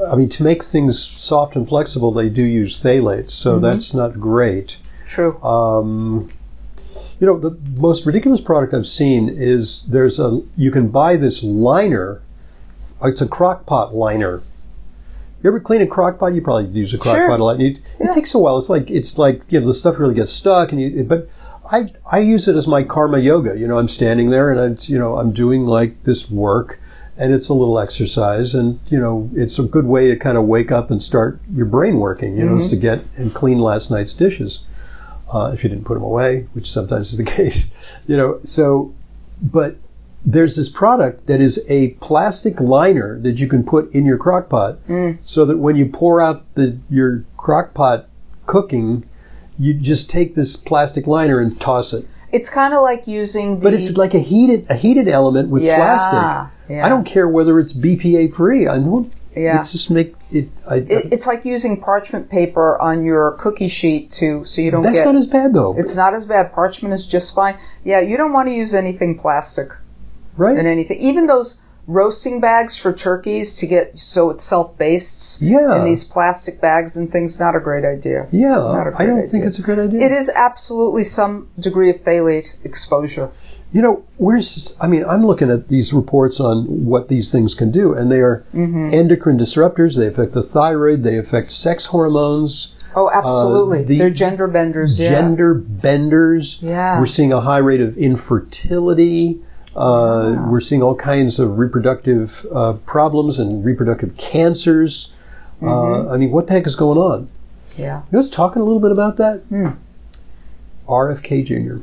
I 0.08 0.16
mean, 0.16 0.28
to 0.30 0.42
make 0.42 0.62
things 0.64 0.98
soft 0.98 1.54
and 1.56 1.68
flexible, 1.68 2.10
they 2.10 2.28
do 2.30 2.42
use 2.42 2.80
phthalates, 2.80 3.30
so 3.30 3.52
Mm-hmm. 3.52 3.62
that's 3.66 3.92
not 3.94 4.18
great. 4.18 4.78
True. 5.06 5.40
Um, 5.42 6.28
you 7.22 7.28
know, 7.28 7.38
the 7.38 7.56
most 7.80 8.04
ridiculous 8.04 8.40
product 8.40 8.74
I've 8.74 8.86
seen 8.86 9.28
is 9.28 9.86
there's 9.86 10.18
a 10.18 10.42
you 10.56 10.72
can 10.72 10.88
buy 10.88 11.14
this 11.14 11.44
liner. 11.44 12.20
It's 13.00 13.20
a 13.20 13.28
crock 13.28 13.64
pot 13.64 13.94
liner. 13.94 14.42
You 15.40 15.48
ever 15.50 15.60
clean 15.60 15.82
a 15.82 15.86
crock 15.86 16.18
pot? 16.18 16.34
You 16.34 16.42
probably 16.42 16.66
use 16.70 16.92
a 16.92 16.98
crock 16.98 17.14
Sure. 17.14 17.28
pot 17.28 17.38
a 17.38 17.44
lot. 17.44 17.60
You, 17.60 17.76
Yeah. 18.00 18.08
It 18.08 18.12
takes 18.12 18.34
a 18.34 18.40
while. 18.40 18.58
It's 18.58 18.68
like 18.68 18.90
it's 18.90 19.18
like 19.18 19.42
you 19.50 19.60
know 19.60 19.66
the 19.66 19.72
stuff 19.72 20.00
really 20.00 20.14
gets 20.14 20.32
stuck, 20.32 20.72
and 20.72 20.80
you. 20.80 21.04
But 21.04 21.28
I 21.70 21.86
I 22.10 22.18
use 22.18 22.48
it 22.48 22.56
as 22.56 22.66
my 22.66 22.82
karma 22.82 23.18
yoga. 23.18 23.56
You 23.56 23.68
know, 23.68 23.78
I'm 23.78 23.86
standing 23.86 24.30
there 24.30 24.50
and 24.50 24.58
I'm 24.58 24.76
you 24.80 24.98
know 24.98 25.16
I'm 25.16 25.30
doing 25.30 25.64
like 25.64 26.02
this 26.02 26.28
work, 26.28 26.80
and 27.16 27.32
it's 27.32 27.48
a 27.48 27.54
little 27.54 27.78
exercise, 27.78 28.52
and 28.52 28.80
you 28.88 28.98
know 28.98 29.30
it's 29.32 29.60
a 29.60 29.62
good 29.62 29.86
way 29.86 30.08
to 30.08 30.16
kind 30.16 30.36
of 30.36 30.46
wake 30.46 30.72
up 30.72 30.90
and 30.90 31.00
start 31.00 31.38
your 31.54 31.66
brain 31.66 31.98
working. 31.98 32.36
You 32.36 32.46
know, 32.46 32.56
is 32.56 32.62
mm-hmm. 32.62 32.70
to 32.70 32.76
get 32.80 33.04
and 33.16 33.32
clean 33.32 33.60
last 33.60 33.92
night's 33.92 34.12
dishes 34.12 34.64
uh, 35.32 35.50
if 35.52 35.64
you 35.64 35.70
didn't 35.70 35.84
put 35.84 35.94
them 35.94 36.02
away, 36.02 36.46
which 36.52 36.70
sometimes 36.70 37.10
is 37.12 37.18
the 37.18 37.24
case. 37.38 37.96
You 38.06 38.16
know, 38.16 38.38
so 38.44 38.92
but 39.40 39.76
there's 40.24 40.54
this 40.56 40.68
product 40.68 41.26
that 41.26 41.40
is 41.40 41.64
a 41.68 41.88
plastic 42.00 42.60
liner 42.60 43.18
that 43.20 43.40
you 43.40 43.48
can 43.48 43.64
put 43.64 43.92
in 43.92 44.06
your 44.06 44.16
crock 44.18 44.48
pot 44.48 44.78
so 45.24 45.44
that 45.44 45.58
when 45.58 45.74
you 45.76 45.86
pour 45.86 46.20
out 46.20 46.44
the 46.54 46.78
your 46.88 47.24
crock 47.36 47.74
pot 47.74 48.08
cooking, 48.46 49.04
you 49.58 49.74
just 49.74 50.08
take 50.08 50.34
this 50.34 50.54
plastic 50.56 51.06
liner 51.06 51.40
and 51.40 51.60
toss 51.60 51.92
it. 51.92 52.06
It's 52.30 52.48
kind 52.48 52.72
of 52.72 52.82
like 52.82 53.06
using 53.06 53.56
the. 53.58 53.62
But 53.64 53.74
it's 53.74 53.96
like 53.96 54.14
a 54.14 54.18
heated 54.20 54.66
a 54.70 54.74
heated 54.74 55.08
element 55.08 55.48
with 55.50 55.62
Yeah, 55.62 55.76
plastic. 55.76 56.76
yeah. 56.76 56.86
I 56.86 56.88
don't 56.88 57.04
care 57.04 57.28
whether 57.28 57.58
it's 57.58 57.72
BPA 57.72 58.32
free. 58.32 58.66
I 58.68 58.76
don't. 58.78 59.12
Yeah. 59.34 59.60
It's 59.60 59.72
just 59.72 59.90
make 59.90 60.14
it. 60.30 60.48
I, 60.70 60.76
It, 60.76 61.12
it's 61.12 61.26
like 61.26 61.44
using 61.44 61.80
parchment 61.80 62.30
paper 62.30 62.78
on 62.80 63.04
your 63.04 63.32
cookie 63.32 63.68
sheet 63.68 64.10
to 64.12 64.44
so 64.44 64.60
you 64.60 64.70
don't 64.70 64.82
that's 64.82 64.98
get. 64.98 65.06
not 65.06 65.16
as 65.16 65.26
bad 65.26 65.54
though, 65.54 65.74
it's 65.78 65.96
not 65.96 66.14
as 66.14 66.26
bad. 66.26 66.52
Parchment 66.52 66.92
is 66.94 67.06
just 67.06 67.34
fine. 67.34 67.56
Yeah, 67.84 68.00
you 68.00 68.16
don't 68.16 68.32
want 68.32 68.48
to 68.48 68.54
use 68.54 68.74
anything 68.74 69.18
plastic 69.18 69.72
right? 70.36 70.58
And 70.58 70.66
anything. 70.66 70.98
Even 70.98 71.26
those 71.26 71.62
roasting 71.86 72.40
bags 72.40 72.76
for 72.76 72.92
turkeys 72.92 73.56
to 73.56 73.66
get 73.66 73.98
so 73.98 74.30
it 74.30 74.40
self 74.40 74.76
bastes. 74.78 75.40
Yeah. 75.42 75.76
In 75.78 75.84
these 75.84 76.04
plastic 76.04 76.60
bags 76.60 76.96
and 76.96 77.10
things, 77.10 77.40
not 77.40 77.56
a 77.56 77.60
great 77.60 77.84
idea. 77.84 78.28
yeah, 78.30 78.58
a 78.58 78.70
I 78.70 78.84
great 78.84 79.06
don't 79.06 79.26
think 79.26 79.44
it's 79.44 79.58
a 79.58 79.62
great 79.62 79.78
idea. 79.78 80.00
It 80.00 80.12
is 80.12 80.30
absolutely 80.30 81.04
some 81.04 81.48
degree 81.58 81.90
of 81.90 81.96
phthalate 81.96 82.64
exposure. 82.64 83.30
You 83.72 83.80
know, 83.80 84.04
where's, 84.18 84.76
I 84.80 84.86
mean, 84.86 85.04
I'm 85.08 85.24
looking 85.24 85.50
at 85.50 85.68
these 85.68 85.92
reports 85.94 86.38
on 86.40 86.84
what 86.84 87.08
these 87.08 87.32
things 87.32 87.54
can 87.54 87.70
do, 87.70 87.94
and 87.94 88.12
they 88.12 88.20
are 88.20 88.44
Mm-hmm. 88.54 88.90
endocrine 88.92 89.38
disruptors. 89.38 89.96
They 89.96 90.06
affect 90.06 90.32
the 90.32 90.42
thyroid, 90.42 91.02
they 91.04 91.16
affect 91.16 91.52
sex 91.52 91.86
hormones, 91.86 92.74
Oh, 92.94 93.10
absolutely. 93.10 93.80
Uh, 93.80 93.86
the 93.86 93.98
They're 93.98 94.10
gender 94.10 94.46
benders. 94.46 95.00
Yeah. 95.00 95.08
gender 95.10 95.54
benders. 95.54 96.58
Yeah. 96.62 96.98
We're 97.00 97.06
seeing 97.06 97.32
a 97.32 97.40
high 97.40 97.58
rate 97.58 97.80
of 97.80 97.96
infertility. 97.96 99.40
Uh, 99.74 100.36
We're 100.50 100.60
seeing 100.60 100.82
all 100.82 100.94
kinds 100.94 101.38
of 101.38 101.56
reproductive 101.58 102.44
uh, 102.52 102.74
problems 102.84 103.38
and 103.38 103.64
reproductive 103.64 104.14
cancers. 104.18 105.10
Mm-hmm. 105.62 105.68
Uh, 105.68 106.12
I 106.12 106.18
mean, 106.18 106.30
what 106.32 106.48
the 106.48 106.52
heck 106.52 106.66
is 106.66 106.76
going 106.76 106.98
on? 106.98 107.28
Yeah. 107.78 107.84
You 107.86 107.88
know, 108.12 108.18
what's 108.18 108.28
talking 108.28 108.60
a 108.60 108.64
little 108.66 108.80
bit 108.80 108.92
about 108.92 109.16
that? 109.16 109.38
Hmm. 109.48 109.68
RFK 110.86 111.46
Jr. 111.46 111.82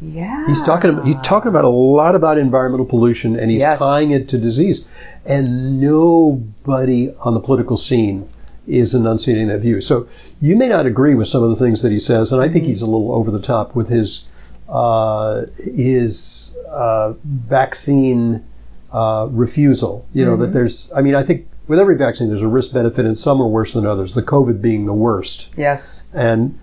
Yeah. 0.00 0.46
He's 0.46 0.60
talking. 0.62 1.02
He's 1.04 1.16
talking 1.22 1.48
about 1.48 1.64
a 1.64 1.70
lot 1.70 2.14
about 2.14 2.36
environmental 2.38 2.84
pollution, 2.86 3.38
and 3.38 3.50
he's 3.50 3.60
Yes. 3.62 3.78
tying 3.78 4.10
it 4.10 4.28
to 4.28 4.38
disease. 4.38 4.86
And 5.24 5.80
nobody 5.80 7.12
on 7.24 7.34
the 7.34 7.40
political 7.40 7.76
scene 7.76 8.28
is 8.66 8.94
enunciating 8.94 9.48
that 9.48 9.60
view. 9.60 9.80
So 9.80 10.06
you 10.40 10.54
may 10.56 10.68
not 10.68 10.86
agree 10.86 11.14
with 11.14 11.28
some 11.28 11.42
of 11.42 11.50
the 11.50 11.56
things 11.56 11.82
that 11.82 11.92
he 11.92 11.98
says, 11.98 12.30
and 12.32 12.42
I 12.42 12.48
think 12.48 12.64
he's 12.64 12.82
a 12.82 12.86
little 12.86 13.12
over 13.12 13.30
the 13.30 13.40
top 13.40 13.74
with 13.74 13.88
his 13.88 14.26
uh, 14.68 15.46
his 15.64 16.56
uh, 16.68 17.14
vaccine 17.24 18.44
uh, 18.92 19.28
refusal. 19.30 20.06
You 20.12 20.24
know 20.24 20.36
that 20.36 20.52
there's. 20.52 20.92
I 20.94 21.00
mean, 21.02 21.14
I 21.14 21.22
think 21.22 21.46
with 21.68 21.78
every 21.78 21.96
vaccine, 21.96 22.28
there's 22.28 22.42
a 22.42 22.48
risk 22.48 22.72
benefit, 22.72 23.04
and 23.06 23.16
some 23.16 23.40
are 23.40 23.46
worse 23.48 23.72
than 23.72 23.86
others. 23.86 24.14
The 24.14 24.22
COVID 24.22 24.60
being 24.60 24.86
the 24.86 24.92
worst 24.92 25.54
Yes. 25.56 26.08
and 26.12 26.58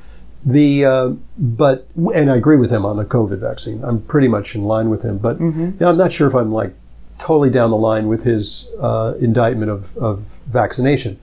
the 0.46 0.86
uh, 0.86 1.10
but 1.38 1.88
and 2.14 2.30
I 2.30 2.36
agree 2.36 2.58
with 2.58 2.72
him 2.72 2.86
on 2.86 2.98
the 2.98 3.06
COVID 3.06 3.38
vaccine. 3.40 3.84
I'm 3.84 4.02
pretty 4.02 4.28
much 4.28 4.56
in 4.56 4.64
line 4.66 4.90
with 4.90 5.02
him, 5.04 5.18
but 5.18 5.40
you 5.40 5.74
know, 5.80 5.90
I'm 5.90 5.98
not 5.98 6.12
sure 6.12 6.28
if 6.28 6.34
I'm 6.36 6.52
like 6.52 6.74
totally 7.18 7.50
down 7.50 7.70
the 7.70 7.78
line 7.78 8.08
with 8.08 8.24
his 8.24 8.70
uh, 8.80 9.14
indictment 9.20 9.72
of, 9.72 9.96
of 9.98 10.20
vaccination. 10.48 11.20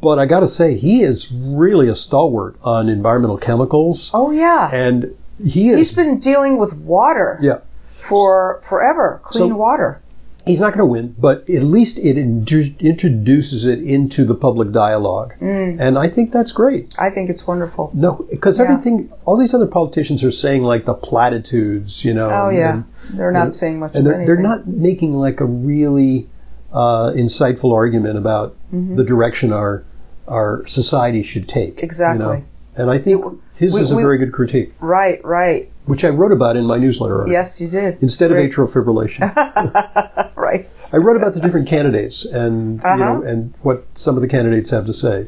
But 0.00 0.18
I 0.18 0.26
got 0.26 0.40
to 0.40 0.48
say, 0.48 0.76
he 0.76 1.00
is 1.02 1.32
really 1.32 1.88
a 1.88 1.94
stalwart 1.94 2.56
on 2.62 2.88
environmental 2.88 3.38
chemicals, 3.38 4.10
Oh, 4.12 4.30
yeah. 4.30 4.68
and 4.72 5.16
he 5.42 5.68
is. 5.70 5.78
He's 5.78 5.94
been 5.94 6.18
dealing 6.18 6.58
with 6.58 6.72
water 6.74 7.38
yeah, 7.40 7.58
for 7.94 8.60
forever. 8.62 9.20
Clean 9.24 9.50
So- 9.50 9.56
water. 9.56 10.00
He's 10.46 10.60
not 10.60 10.68
going 10.72 10.78
to 10.86 10.86
win, 10.86 11.14
but 11.18 11.48
at 11.50 11.62
least 11.64 11.98
it 11.98 12.16
indu- 12.16 12.78
introduces 12.80 13.64
it 13.66 13.80
into 13.82 14.24
the 14.24 14.34
public 14.34 14.72
dialogue, 14.72 15.34
and 15.40 15.98
I 15.98 16.08
think 16.08 16.32
that's 16.32 16.52
great. 16.52 16.94
I 16.98 17.10
think 17.10 17.28
it's 17.30 17.46
wonderful. 17.46 17.90
No, 17.92 18.24
because 18.30 18.58
Yeah. 18.58 18.64
everything, 18.66 19.10
all 19.24 19.36
these 19.36 19.52
other 19.54 19.66
politicians 19.66 20.22
are 20.24 20.30
saying 20.30 20.62
like 20.62 20.84
the 20.84 20.94
platitudes, 20.94 22.04
you 22.04 22.14
know. 22.14 22.30
Oh, 22.30 22.48
yeah. 22.50 22.74
and- 22.74 22.84
They're 23.14 23.32
not 23.32 23.54
saying 23.54 23.80
much 23.80 23.94
and 23.96 24.06
they're, 24.06 24.14
anything. 24.14 24.26
they're 24.26 24.42
not 24.42 24.66
making 24.66 25.14
like 25.14 25.40
a 25.40 25.44
really 25.44 26.28
uh, 26.72 27.12
insightful 27.16 27.72
argument 27.74 28.18
about 28.18 28.54
Mm-hmm. 28.74 28.96
the 28.96 29.04
direction 29.04 29.52
our 29.52 29.84
our 30.28 30.66
society 30.66 31.22
should 31.22 31.46
take. 31.48 31.82
Exactly. 31.84 32.24
you 32.26 32.32
know. 32.32 32.42
And 32.76 32.90
I 32.90 32.98
think 32.98 33.24
his 33.56 33.74
we- 33.74 33.80
is 33.80 33.92
a 33.92 33.96
we- 33.96 34.02
very 34.02 34.18
good 34.18 34.32
critique, 34.32 34.72
Right, 34.80 35.24
right. 35.24 35.68
which 35.86 36.04
I 36.04 36.08
wrote 36.10 36.32
about 36.32 36.56
in 36.56 36.64
my 36.66 36.78
newsletter. 36.78 37.24
Yes, 37.28 37.60
you 37.60 37.68
did. 37.68 37.98
Instead 38.02 38.30
Great. 38.30 38.46
of 38.46 38.50
atrial 38.50 38.68
fibrillation, 38.70 40.32
Right. 40.36 40.66
I 40.92 40.96
wrote 40.98 41.16
about 41.16 41.34
the 41.34 41.40
different 41.40 41.66
candidates 41.68 42.24
and 42.24 42.76
you 42.76 42.96
know 42.96 43.16
Uh-huh. 43.18 43.22
and 43.22 43.54
what 43.62 43.84
some 43.94 44.16
of 44.16 44.22
the 44.22 44.28
candidates 44.28 44.70
have 44.70 44.86
to 44.86 44.92
say, 44.92 45.26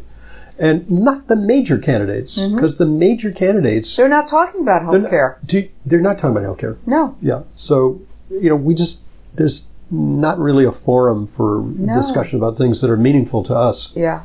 and 0.58 0.88
not 0.90 1.28
the 1.28 1.36
major 1.36 1.78
candidates 1.78 2.38
Mm-hmm. 2.38 2.54
because 2.56 2.78
the 2.78 2.86
major 2.86 3.30
candidates 3.32 3.96
They're 3.96 4.08
not 4.08 4.28
talking 4.28 4.60
about 4.62 4.90
they're 4.92 5.00
not- 5.00 5.46
do- 5.46 5.68
they're 5.86 6.00
not 6.00 6.18
talking 6.18 6.36
about 6.36 6.48
healthcare. 6.58 6.76
No. 6.86 7.16
Yeah. 7.22 7.42
So, 7.56 8.00
you 8.30 8.48
know, 8.48 8.56
we 8.56 8.74
just, 8.74 9.02
there's 9.34 9.68
not 9.90 10.38
really 10.38 10.64
a 10.66 10.72
forum 10.72 11.26
for 11.26 11.64
discussion 11.96 12.38
about 12.38 12.58
things 12.58 12.80
that 12.82 12.90
are 12.90 12.96
meaningful 12.96 13.42
to 13.44 13.54
us. 13.56 13.92
Yeah. 13.96 14.20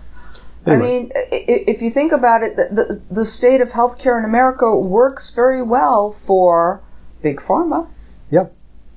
Anyway. 0.65 0.87
I 0.87 0.99
mean, 0.99 1.11
if 1.31 1.81
you 1.81 1.91
think 1.91 2.11
about 2.11 2.41
it, 2.43 2.55
the, 2.55 3.03
the, 3.11 3.25
state 3.25 3.59
of 3.59 3.71
healthcare 3.71 4.17
in 4.17 4.23
America 4.23 4.75
works 4.75 5.33
very 5.33 5.61
well 5.61 6.09
for 6.09 6.81
big 7.21 7.39
pharma. 7.39 7.87
Yeah. 8.31 8.47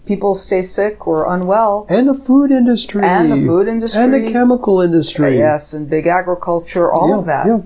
People 0.06 0.36
stay 0.36 0.62
sick 0.62 1.06
or 1.08 1.32
unwell. 1.32 1.86
And 1.88 2.08
the 2.08 2.14
food 2.14 2.52
industry. 2.52 3.02
And 3.04 3.32
the 3.32 3.44
food 3.44 3.66
industry. 3.66 4.00
And 4.02 4.14
the 4.14 4.30
chemical 4.30 4.80
industry. 4.80 5.36
Uh, 5.42 5.46
yes, 5.46 5.72
and 5.72 5.90
big 5.90 6.06
agriculture, 6.06 6.92
all 6.92 7.08
Yeah, 7.08 7.18
of 7.18 7.26
that. 7.26 7.46
Yeah. 7.46 7.58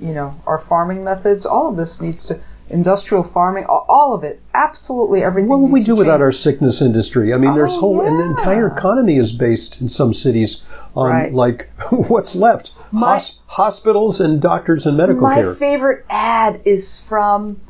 you 0.00 0.12
know, 0.14 0.40
our 0.44 0.58
farming 0.58 1.04
methods. 1.04 1.46
All 1.46 1.68
of 1.68 1.76
this 1.76 2.00
needs 2.02 2.26
to 2.26 2.40
industrial 2.70 3.22
farming. 3.22 3.66
All 3.66 4.14
of 4.14 4.24
it. 4.24 4.40
Absolutely 4.52 5.22
everything. 5.22 5.48
What 5.48 5.60
would 5.60 5.70
we 5.70 5.84
do 5.84 5.94
without 5.94 6.20
our 6.20 6.32
sickness 6.32 6.82
industry? 6.82 7.32
I 7.32 7.36
mean, 7.36 7.54
there's 7.54 7.76
Oh, 7.76 7.80
whole, 7.80 8.00
and 8.00 8.18
the 8.18 8.24
entire 8.24 8.66
economy 8.66 9.16
is 9.16 9.30
based 9.30 9.80
in 9.80 9.88
some 9.88 10.12
cities 10.12 10.62
on 10.96 11.10
Right. 11.12 11.32
like 11.32 11.70
what's 11.90 12.34
left, 12.34 12.72
My- 12.90 13.14
Hos- 13.14 13.40
hospitals 13.46 14.20
and 14.20 14.40
doctors 14.40 14.86
and 14.86 14.96
medical 14.96 15.22
My 15.22 15.36
care. 15.36 15.50
My 15.50 15.54
favorite 15.54 16.04
ad 16.08 16.60
is 16.64 17.04
from, 17.04 17.60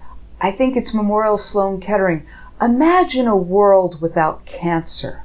I 0.41 0.51
think 0.51 0.77
it's 0.77 0.95
Memorial 0.95 1.39
Sloan 1.39 1.81
Kettering. 1.81 2.25
Imagine 2.61 3.27
a 3.27 3.37
world 3.37 4.01
without 4.01 4.45
cancer. 4.45 5.25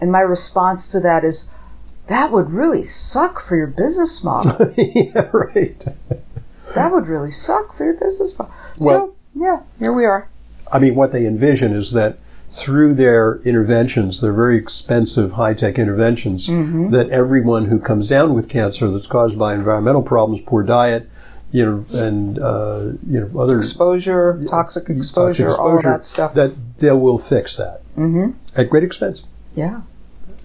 And 0.00 0.12
my 0.12 0.20
response 0.20 0.92
to 0.92 1.00
that 1.00 1.24
is, 1.24 1.52
that 2.06 2.32
would 2.32 2.50
really 2.50 2.82
suck 2.82 3.40
for 3.40 3.56
your 3.56 3.66
business 3.66 4.24
model. 4.24 4.72
yeah, 4.76 5.28
right. 5.32 5.84
that 6.74 6.90
would 6.92 7.06
really 7.06 7.30
suck 7.30 7.74
for 7.76 7.84
your 7.84 7.94
business 7.94 8.38
model. 8.38 8.54
Well- 8.80 9.08
so, 9.08 9.14
yeah, 9.34 9.60
here 9.78 9.92
we 9.92 10.04
are. 10.04 10.28
I 10.72 10.78
mean, 10.78 10.94
what 10.94 11.12
they 11.12 11.26
envision 11.26 11.74
is 11.74 11.92
that 11.92 12.18
through 12.50 12.94
their 12.94 13.36
interventions, 13.42 14.20
their 14.20 14.32
very 14.32 14.56
expensive 14.56 15.32
high 15.32 15.54
tech 15.54 15.78
interventions, 15.78 16.46
that 16.46 17.08
everyone 17.10 17.66
who 17.66 17.78
comes 17.78 18.08
down 18.08 18.34
with 18.34 18.48
cancer 18.48 18.90
that's 18.90 19.06
caused 19.06 19.38
by 19.38 19.54
environmental 19.54 20.02
problems, 20.02 20.40
poor 20.40 20.62
diet, 20.62 21.08
you 21.52 21.64
know, 21.64 21.84
and 21.94 22.38
uh, 22.38 22.92
you 23.06 23.20
know 23.20 23.40
other 23.40 23.58
Exposure, 23.58 24.42
toxic 24.48 24.88
exposure, 24.90 25.44
toxic 25.44 25.60
all 25.60 25.80
that 25.82 26.04
stuff. 26.04 26.34
that 26.34 26.52
they 26.78 26.92
will 26.92 27.18
fix 27.18 27.56
that 27.56 27.80
mm-hmm. 27.96 28.32
at 28.54 28.68
great 28.68 28.84
expense. 28.84 29.22
yeah, 29.54 29.80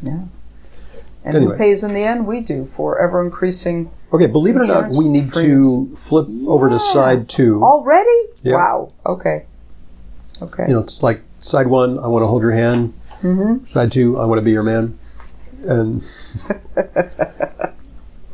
yeah. 0.01 0.23
And 1.25 1.35
Anyway. 1.35 1.53
who 1.53 1.57
pays 1.57 1.85
in 1.85 1.93
the 1.93 2.03
end? 2.03 2.27
We 2.27 2.41
do 2.41 2.65
for 2.65 2.99
ever 2.99 3.23
increasing. 3.23 3.91
Okay, 4.11 4.27
believe 4.27 4.57
it 4.57 4.59
or 4.59 4.65
not, 4.65 4.89
we 4.91 5.07
need 5.07 5.27
to 5.33 5.39
premiums. 5.39 6.05
flip 6.07 6.27
over 6.47 6.69
to 6.69 6.79
side 6.79 7.29
two. 7.29 7.63
Already? 7.63 8.27
Yeah. 8.41 8.55
Wow. 8.55 8.91
Okay. 9.05 9.45
Okay. 10.41 10.67
You 10.67 10.73
know, 10.73 10.79
it's 10.81 11.01
like 11.01 11.21
side 11.43 11.67
one, 11.67 11.99
I 11.99 12.07
want 12.07 12.23
to 12.23 12.27
hold 12.27 12.41
your 12.41 12.51
hand. 12.51 12.93
Mm-hmm. 13.21 13.65
Side 13.65 13.91
two, 13.91 14.17
I 14.19 14.25
want 14.25 14.39
to 14.39 14.43
be 14.43 14.51
your 14.51 14.63
man. 14.63 14.97
And 15.65 16.01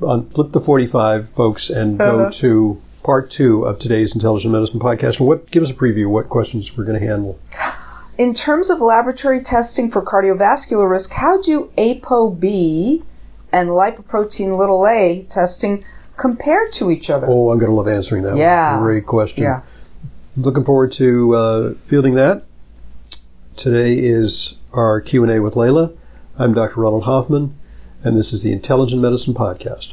on 0.01 0.29
flip 0.29 0.51
the 0.51 0.59
forty-five, 0.59 1.29
folks, 1.29 1.69
and 1.69 1.99
Uh-huh. 2.01 2.25
go 2.25 2.29
to 2.31 2.81
part 3.03 3.29
two 3.31 3.63
of 3.65 3.79
today's 3.79 4.13
Intelligent 4.15 4.51
Medicine 4.51 4.79
podcast. 4.79 5.19
And 5.19 5.27
what 5.27 5.49
give 5.51 5.63
us 5.63 5.71
a 5.71 5.75
preview 5.75 6.05
of 6.05 6.11
what 6.11 6.29
questions 6.29 6.75
we're 6.77 6.85
going 6.85 6.99
to 6.99 7.05
handle? 7.05 7.39
In 8.17 8.33
terms 8.33 8.69
of 8.69 8.81
laboratory 8.81 9.41
testing 9.41 9.89
for 9.89 10.01
cardiovascular 10.01 10.89
risk, 10.89 11.11
how 11.13 11.41
do 11.41 11.71
ApoB 11.77 13.03
and 13.51 13.69
lipoprotein 13.69 14.57
little 14.57 14.85
a 14.87 15.23
testing 15.29 15.85
compare 16.17 16.67
to 16.71 16.91
each 16.91 17.09
other? 17.09 17.27
Oh, 17.29 17.49
I'm 17.51 17.59
going 17.59 17.69
to 17.71 17.75
love 17.75 17.87
answering 17.87 18.23
that. 18.23 18.29
one. 18.31 18.37
Yeah. 18.39 18.77
great 18.79 19.05
question. 19.05 19.43
Yeah. 19.45 19.61
Looking 20.35 20.65
forward 20.65 20.91
to 20.93 21.35
uh, 21.35 21.73
fielding 21.75 22.15
that. 22.15 22.43
Today 23.59 23.95
is 23.97 24.53
our 24.71 25.01
Q 25.01 25.21
and 25.21 25.29
A 25.29 25.41
with 25.41 25.55
Leyla. 25.55 25.93
I'm 26.37 26.53
Dr. 26.53 26.79
Ronald 26.79 27.03
Hoffman, 27.03 27.59
and 28.05 28.15
this 28.15 28.31
is 28.31 28.41
the 28.41 28.53
Intelligent 28.53 29.01
Medicine 29.01 29.33
Podcast. 29.33 29.87